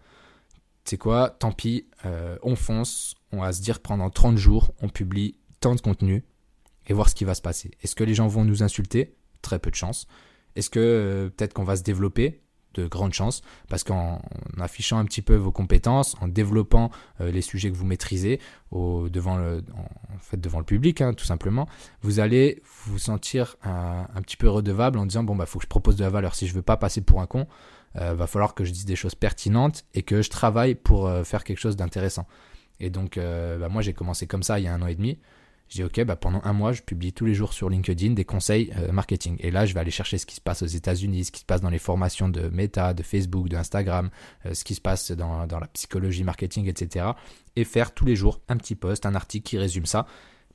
c'est 0.87 0.99
quoi, 0.99 1.31
tant 1.31 1.51
pis, 1.51 1.87
euh, 2.05 2.37
on 2.43 2.57
fonce, 2.57 3.15
on 3.33 3.41
va 3.41 3.55
se 3.55 3.63
dire 3.63 3.81
pendant 3.81 4.11
30 4.11 4.37
jours 4.37 4.75
on 4.83 4.91
publie 4.91 5.35
tant 5.61 5.75
de 5.75 5.81
contenu 5.81 6.25
et 6.87 6.93
voir 6.93 7.09
ce 7.09 7.15
qui 7.15 7.25
va 7.25 7.35
se 7.35 7.43
passer. 7.43 7.71
Est-ce 7.83 7.95
que 7.95 8.05
les 8.05 8.15
gens 8.15 8.29
vont 8.29 8.45
nous 8.45 8.63
insulter? 8.63 9.15
Très 9.43 9.59
peu 9.59 9.71
de 9.71 9.77
chance. 9.77 10.07
Est-ce 10.57 10.71
que 10.71 10.81
euh, 10.81 11.31
peut-être 11.31 11.53
qu'on 11.53 11.65
va 11.65 11.77
se 11.77 11.83
développer? 11.83 12.41
De 12.75 12.89
grandes 12.89 13.13
chances, 13.13 13.43
parce 13.69 13.85
qu'en 13.85 14.21
affichant 14.59 14.99
un 14.99 15.05
petit 15.05 15.23
peu 15.23 15.37
vos 15.37 15.53
compétences, 15.53 16.17
en 16.21 16.27
développant 16.27 16.91
euh, 17.21 17.31
les 17.31 17.41
sujets 17.41 17.71
que 17.71 17.77
vous 17.77 17.85
maîtrisez 17.85 18.41
devant, 18.73 19.37
le, 19.37 19.63
public, 20.65 21.01
hein, 21.01 21.15
tout 21.15 21.25
simplement, 21.25 21.69
vous 22.03 22.19
allez 22.19 22.61
vous 22.87 22.99
sentir 22.99 23.55
un, 23.63 24.21
petit 24.23 24.37
peu 24.37 24.49
redevable 24.49 24.99
en 24.99 25.07
disant 25.07 25.23
bon 25.23 25.37
bah 25.37 25.47
faut 25.47 25.61
que 25.61 25.65
je 25.67 25.69
propose 25.69 25.95
de 25.95 26.03
la 26.03 26.11
valeur. 26.11 26.35
Si 26.35 26.49
je 26.49 26.55
veux 26.55 26.63
pas 26.63 26.77
passer 26.77 27.01
pour 27.01 27.21
un 27.21 27.29
con, 27.29 27.47
euh, 27.95 28.13
va 28.15 28.27
falloir 28.27 28.55
que 28.55 28.65
je 28.65 28.73
dise 28.73 28.87
des 28.87 28.97
choses 28.97 29.15
pertinentes 29.15 29.85
et 29.95 30.03
que 30.03 30.21
je 30.21 30.31
travaille 30.31 30.75
pour 30.75 31.09
faire 31.23 31.45
quelque 31.45 31.61
chose 31.61 31.77
d'intéressant. 31.77 32.27
Et 32.81 32.91
donc 32.91 33.21
bah, 33.21 33.69
moi 33.69 33.83
j'ai 33.83 33.93
commencé 33.93 34.27
comme 34.27 34.43
ça 34.43 34.59
il 34.59 34.65
y 34.65 34.67
a 34.67 34.75
un 34.75 34.83
an 34.83 34.89
et 34.89 34.97
demi. 34.97 35.21
Je 35.69 35.77
dis 35.77 35.85
ok, 35.85 36.05
bah 36.05 36.17
pendant 36.17 36.41
un 36.45 36.53
mois, 36.53 36.73
je 36.73 36.83
publie 36.83 37.13
tous 37.13 37.25
les 37.25 37.35
jours 37.35 37.53
sur 37.53 37.71
LinkedIn 37.71 38.13
des 38.13 38.25
conseils 38.25 38.73
euh, 38.77 38.93
marketing. 38.93 39.37
Et 39.41 39.51
là, 39.51 39.67
je 39.67 39.75
vais 39.75 39.81
aller 39.81 39.91
chercher 39.91 40.19
ce 40.19 40.27
qui 40.27 40.37
se 40.37 40.41
passe 40.41 40.63
aux 40.63 40.67
États-Unis, 40.67 41.25
ce 41.25 41.33
qui 41.33 41.41
se 41.41 41.45
passe 41.45 41.63
dans 41.63 41.71
les 41.71 41.79
formations 41.79 42.29
de 42.29 42.49
Meta, 42.49 42.95
de 42.95 43.03
Facebook, 43.03 43.49
de 43.49 43.57
Instagram, 43.57 44.11
euh, 44.47 44.55
ce 44.55 44.63
qui 44.65 44.75
se 44.75 44.81
passe 44.81 45.11
dans, 45.11 45.47
la 45.47 45.67
psychologie 45.69 46.23
marketing, 46.23 46.69
etc. 46.69 47.07
Et 47.57 47.65
faire 47.65 47.93
tous 47.93 48.05
les 48.05 48.17
jours 48.17 48.41
un 48.49 48.57
petit 48.57 48.75
post, 48.75 49.07
un 49.07 49.15
article 49.15 49.49
qui 49.49 49.59
résume 49.59 49.87
ça. 49.87 50.07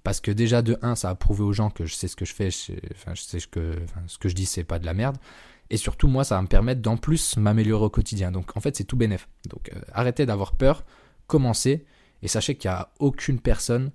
Parce 0.04 0.22
que 0.22 0.32
déjà, 0.32 0.62
de 0.62 0.78
1, 0.82 0.96
ça 0.96 1.10
a 1.10 1.16
prouvé 1.16 1.44
aux 1.44 1.54
gens 1.54 1.70
que 1.70 1.86
je 1.86 1.94
sais 1.94 2.08
ce 2.08 2.16
que 2.16 2.24
je 2.24 2.34
fais, 2.34 2.52
je, 2.52 2.74
enfin, 2.94 3.14
je 3.16 3.22
sais 3.22 3.40
ce 3.40 3.48
que 3.48 4.30
je 4.30 4.34
dis, 4.34 4.46
c'est 4.46 4.64
pas 4.64 4.80
de 4.80 4.86
la 4.86 4.94
merde. 4.94 5.18
Et 5.70 5.78
surtout, 5.78 6.08
moi, 6.08 6.24
ça 6.24 6.36
va 6.36 6.42
me 6.42 6.48
permettre 6.48 6.82
d'en 6.82 6.98
plus 6.98 7.38
m'améliorer 7.38 7.86
au 7.86 7.90
quotidien. 7.90 8.32
Donc, 8.32 8.56
en 8.58 8.60
fait, 8.60 8.76
c'est 8.76 8.86
tout 8.86 8.98
bénef. 8.98 9.28
Donc, 9.50 9.70
euh, 9.74 9.80
arrêtez 9.94 10.26
d'avoir 10.26 10.54
peur, 10.54 10.84
commencez, 11.28 11.86
et 12.22 12.28
sachez 12.28 12.56
qu'il 12.56 12.70
n'y 12.72 12.76
a 12.76 12.90
aucune 13.00 13.40
personne 13.40 13.92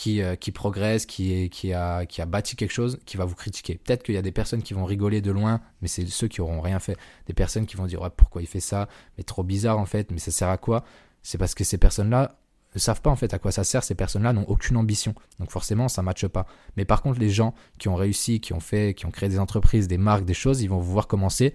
qui, 0.00 0.22
euh, 0.22 0.34
qui 0.34 0.50
progresse, 0.50 1.04
qui, 1.04 1.74
a, 1.74 2.06
bâti 2.26 2.56
quelque 2.56 2.72
chose, 2.72 2.98
qui 3.04 3.18
va 3.18 3.26
vous 3.26 3.34
critiquer. 3.34 3.74
Peut-être 3.74 4.02
qu'il 4.02 4.14
y 4.14 4.18
a 4.18 4.22
des 4.22 4.32
personnes 4.32 4.62
qui 4.62 4.72
vont 4.72 4.86
rigoler 4.86 5.20
de 5.20 5.30
loin, 5.30 5.60
mais 5.82 5.88
c'est 5.88 6.06
ceux 6.06 6.26
qui 6.26 6.40
auront 6.40 6.62
rien 6.62 6.78
fait. 6.78 6.96
Des 7.26 7.34
personnes 7.34 7.66
qui 7.66 7.76
vont 7.76 7.84
dire 7.84 8.10
pourquoi 8.16 8.40
il 8.40 8.46
fait 8.46 8.60
ça, 8.60 8.88
mais 9.18 9.24
trop 9.24 9.42
bizarre 9.42 9.78
en 9.78 9.84
fait, 9.84 10.10
mais 10.10 10.18
ça 10.18 10.30
sert 10.30 10.48
à 10.48 10.56
quoi? 10.56 10.84
C'est 11.20 11.36
parce 11.36 11.54
que 11.54 11.64
ces 11.64 11.76
personnes-là 11.76 12.38
ne 12.74 12.80
savent 12.80 13.02
pas 13.02 13.10
en 13.10 13.16
fait 13.16 13.34
à 13.34 13.38
quoi 13.38 13.52
ça 13.52 13.62
sert. 13.62 13.84
Ces 13.84 13.94
personnes-là 13.94 14.32
n'ont 14.32 14.46
aucune 14.48 14.78
ambition, 14.78 15.14
donc 15.38 15.50
forcément 15.50 15.86
ça 15.88 16.00
matche 16.00 16.26
pas. 16.28 16.46
Mais 16.78 16.86
par 16.86 17.02
contre, 17.02 17.20
les 17.20 17.28
gens 17.28 17.52
qui 17.78 17.88
ont 17.88 17.94
réussi, 17.94 18.40
qui 18.40 18.54
ont 18.54 18.60
fait, 18.60 18.94
qui 18.94 19.04
ont 19.04 19.10
créé 19.10 19.28
des 19.28 19.38
entreprises, 19.38 19.86
des 19.86 19.98
marques, 19.98 20.24
des 20.24 20.32
choses, 20.32 20.62
ils 20.62 20.70
vont 20.70 20.78
vous 20.78 20.92
voir 20.92 21.08
commencer. 21.08 21.54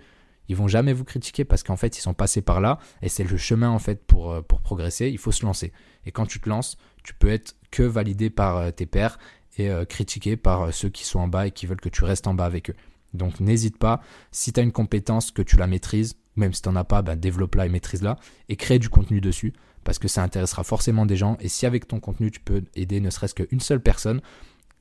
Ils 0.50 0.56
vont 0.56 0.68
jamais 0.68 0.94
vous 0.94 1.04
critiquer 1.04 1.46
parce 1.46 1.64
qu'en 1.64 1.78
fait 1.78 1.98
ils 1.98 2.02
sont 2.02 2.14
passés 2.14 2.44
par 2.44 2.62
là 2.62 2.78
et 3.02 3.10
c'est 3.10 3.24
le 3.24 3.38
chemin 3.38 3.72
en 3.72 3.80
fait 3.80 4.06
pour, 4.06 4.32
euh, 4.32 4.42
pour 4.44 4.62
progresser. 4.62 5.10
Il 5.10 5.18
faut 5.18 5.32
se 5.32 5.44
lancer. 5.44 5.74
Et 6.06 6.12
quand 6.12 6.28
tu 6.28 6.40
te 6.40 6.48
lances, 6.48 6.78
tu 7.04 7.16
peux 7.16 7.30
être 7.30 7.56
que 7.76 7.84
validé 7.84 8.30
par 8.30 8.58
euh, 8.58 8.72
tes 8.72 8.86
pairs 8.86 9.20
et 9.58 9.70
euh, 9.70 9.84
critiqué 9.84 10.38
par 10.38 10.64
euh, 10.64 10.72
ceux 10.72 10.88
qui 10.88 11.04
sont 11.04 11.20
en 11.20 11.28
bas 11.28 11.46
et 11.48 11.52
qui 11.52 11.66
veulent 11.66 11.82
que 11.82 11.90
tu 11.90 12.06
restes 12.06 12.26
en 12.26 12.34
bas 12.34 12.46
avec 12.46 12.70
eux. 12.70 12.76
Donc 13.14 13.42
n'hésite 13.42 13.78
pas, 13.78 14.02
si 14.32 14.54
tu 14.54 14.62
as 14.62 14.64
une 14.64 14.72
compétence, 14.72 15.32
que 15.32 15.42
tu 15.42 15.58
la 15.58 15.68
maîtrises, 15.68 16.16
même 16.38 16.54
si 16.54 16.62
tu 16.62 16.70
n'en 16.70 16.78
as 16.78 16.86
pas, 16.86 17.02
ben, 17.02 17.18
développe-la 17.18 17.66
et 17.66 17.70
maîtrise-la, 17.70 18.18
et 18.48 18.56
crée 18.56 18.80
du 18.80 18.88
contenu 18.88 19.20
dessus, 19.20 19.54
parce 19.84 20.00
que 20.00 20.08
ça 20.08 20.24
intéressera 20.24 20.64
forcément 20.64 21.06
des 21.06 21.18
gens, 21.18 21.38
et 21.42 21.50
si 21.50 21.66
avec 21.66 21.86
ton 21.86 22.00
contenu 22.00 22.32
tu 22.32 22.40
peux 22.40 22.64
aider 22.76 23.02
ne 23.02 23.10
serait-ce 23.10 23.36
qu'une 23.36 23.60
seule 23.60 23.82
personne, 23.82 24.22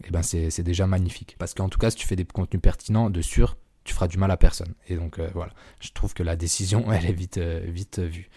eh 0.05 0.11
ben 0.11 0.23
c'est 0.23 0.63
déjà 0.63 0.87
magnifique. 0.87 1.35
Parce 1.39 1.53
qu'en 1.55 1.69
tout 1.69 1.79
cas, 1.79 1.91
si 1.91 1.97
tu 1.97 2.07
fais 2.07 2.17
des 2.17 2.25
contenus 2.25 2.63
pertinents, 2.63 3.11
de 3.11 3.23
sûr, 3.23 3.57
tu 3.83 3.93
feras 3.93 4.09
du 4.09 4.19
mal 4.19 4.31
à 4.31 4.37
personne. 4.37 4.75
Et 4.89 4.97
donc 4.97 5.21
voilà, 5.35 5.53
je 5.81 5.91
trouve 5.93 6.15
que 6.15 6.23
la 6.23 6.37
décision, 6.37 6.91
elle 6.93 7.07
est 7.07 7.13
vite, 7.13 7.39
vite 7.39 7.99
vue. 7.99 8.29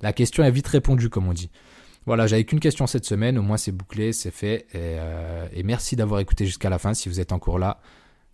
La 0.00 0.12
question 0.12 0.42
est 0.44 0.50
vite 0.50 0.68
répondue, 0.68 1.08
comme 1.08 1.26
on 1.26 1.32
dit. 1.32 1.50
Voilà, 2.06 2.26
j'avais 2.26 2.44
qu'une 2.44 2.60
question 2.60 2.86
cette 2.86 3.04
semaine, 3.04 3.36
au 3.36 3.42
moins 3.42 3.56
c'est 3.56 3.72
bouclé, 3.72 4.12
c'est 4.12 4.30
fait. 4.30 4.66
Et, 4.74 4.96
et 5.52 5.62
merci 5.62 5.96
d'avoir 5.96 6.20
écouté 6.20 6.46
jusqu'à 6.46 6.70
la 6.70 6.78
fin 6.78 6.94
si 6.94 7.08
vous 7.08 7.20
êtes 7.20 7.32
encore 7.32 7.58
là 7.58 7.80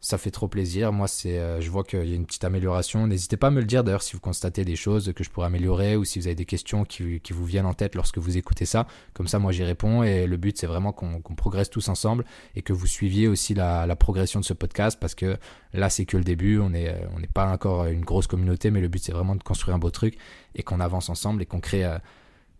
ça 0.02 0.18
fait 0.18 0.32
trop 0.32 0.48
plaisir. 0.48 0.92
Moi, 0.92 1.06
c'est, 1.06 1.38
euh, 1.38 1.60
je 1.60 1.70
vois 1.70 1.84
qu'il 1.84 2.04
y 2.04 2.12
a 2.12 2.16
une 2.16 2.26
petite 2.26 2.42
amélioration. 2.42 3.06
N'hésitez 3.06 3.36
pas 3.36 3.46
à 3.46 3.50
me 3.50 3.60
le 3.60 3.66
dire 3.66 3.84
d'ailleurs 3.84 4.02
si 4.02 4.14
vous 4.14 4.20
constatez 4.20 4.64
des 4.64 4.74
choses 4.74 5.12
que 5.14 5.22
je 5.22 5.30
pourrais 5.30 5.46
améliorer 5.46 5.96
ou 5.96 6.04
si 6.04 6.18
vous 6.18 6.26
avez 6.26 6.34
des 6.34 6.44
questions 6.44 6.84
qui, 6.84 7.20
vous 7.30 7.44
viennent 7.44 7.66
en 7.66 7.72
tête 7.72 7.94
lorsque 7.94 8.18
vous 8.18 8.36
écoutez 8.36 8.66
ça. 8.66 8.88
Comme 9.14 9.28
ça, 9.28 9.38
moi, 9.38 9.52
j'y 9.52 9.62
réponds. 9.62 10.02
Et 10.02 10.26
le 10.26 10.36
but, 10.36 10.58
c'est 10.58 10.66
vraiment 10.66 10.92
qu'on 10.92 11.20
progresse 11.36 11.70
tous 11.70 11.88
ensemble 11.88 12.24
et 12.56 12.62
que 12.62 12.72
vous 12.72 12.88
suiviez 12.88 13.28
aussi 13.28 13.54
la, 13.54 13.94
progression 13.94 14.40
de 14.40 14.44
ce 14.44 14.54
podcast 14.54 14.98
parce 15.00 15.14
que 15.14 15.36
là, 15.72 15.88
c'est 15.88 16.04
que 16.04 16.16
le 16.16 16.24
début. 16.24 16.58
On 16.58 16.70
n'est 16.70 16.92
on 17.14 17.20
n'est 17.20 17.28
pas 17.28 17.46
encore 17.46 17.86
une 17.86 18.04
grosse 18.04 18.26
communauté, 18.26 18.72
mais 18.72 18.80
le 18.80 18.88
but, 18.88 19.04
c'est 19.04 19.12
vraiment 19.12 19.36
de 19.36 19.42
construire 19.44 19.76
un 19.76 19.78
beau 19.78 19.90
truc 19.90 20.18
et 20.56 20.64
qu'on 20.64 20.80
avance 20.80 21.10
ensemble 21.10 21.42
et 21.42 21.46
qu'on 21.46 21.60
crée. 21.60 21.84
Euh, 21.84 21.98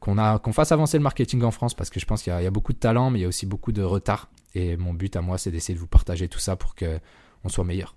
qu'on 0.03 0.19
a 0.19 0.39
qu'on 0.41 0.53
fasse 0.53 0.73
avancer 0.73 0.99
le 0.99 1.03
marketing 1.03 1.43
en 1.43 1.53
France 1.53 1.75
parce 1.75 1.89
que 1.89 2.01
je 2.01 2.07
pense 2.07 2.23
qu'il 2.23 2.33
y, 2.33 2.47
a 2.47 2.51
beaucoup 2.51 2.73
de 2.73 2.79
talent 2.79 3.11
mais 3.11 3.21
il 3.21 3.23
y 3.23 3.25
a 3.25 3.29
aussi 3.29 3.47
beaucoup 3.47 3.71
de 3.71 3.83
retard 3.83 4.29
et 4.55 4.77
mon 4.77 4.93
but 4.93 5.15
à 5.15 5.23
moi 5.23 5.39
c'est 5.39 5.53
d'essayer 5.53 5.75
de 5.75 5.81
vous 5.81 5.87
partager 5.87 6.29
tout 6.29 6.41
ça 6.41 6.57
pour 6.57 6.75
que 6.75 6.99
on 7.45 7.49
soit 7.49 7.65
meilleur. 7.65 7.95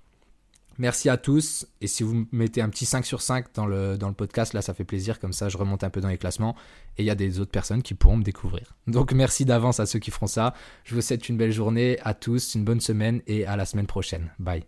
Merci 0.78 1.08
à 1.10 1.18
tous. 1.18 1.68
Et 1.80 1.88
si 1.88 2.04
vous 2.04 2.28
mettez 2.32 2.62
un 2.62 2.70
petit 2.70 2.86
5 2.86 3.06
sur 3.06 3.22
5 3.22 3.54
dans 3.54 3.65
le, 3.65 3.98
dans 3.98 4.10
le 4.10 4.13
podcast, 4.13 4.54
là, 4.54 4.62
ça 4.62 4.74
fait 4.74 4.84
plaisir. 4.84 5.20
Comme 5.20 5.32
ça, 5.32 5.48
je 5.48 5.58
remonte 5.58 5.86
un 5.86 5.89
peu 5.89 6.02
dans 6.02 6.10
les 6.10 6.18
classements. 6.18 6.56
Et 6.98 7.04
il 7.04 7.06
y 7.06 7.10
a 7.10 7.15
des 7.15 7.39
autres 7.39 7.52
personnes 7.52 7.82
qui 7.82 7.94
pourront 7.94 8.18
me 8.18 8.24
découvrir. 8.24 8.76
Donc, 8.88 9.13
merci 9.13 9.46
d'avance 9.46 9.80
à 9.80 9.86
ceux 9.86 10.00
qui 10.00 10.12
feront 10.12 10.28
ça. 10.28 10.54
Je 10.84 10.96
vous 10.96 11.02
souhaite 11.02 11.30
une 11.30 11.38
belle 11.38 11.54
journée 11.54 11.98
à 12.04 12.13
tous, 12.13 12.56
une 12.56 12.65
bonne 12.65 12.82
semaine 12.82 13.22
et 13.28 13.46
à 13.46 13.56
la 13.56 13.65
semaine 13.65 13.88
prochaine. 13.88 14.32
Bye. 14.38 14.65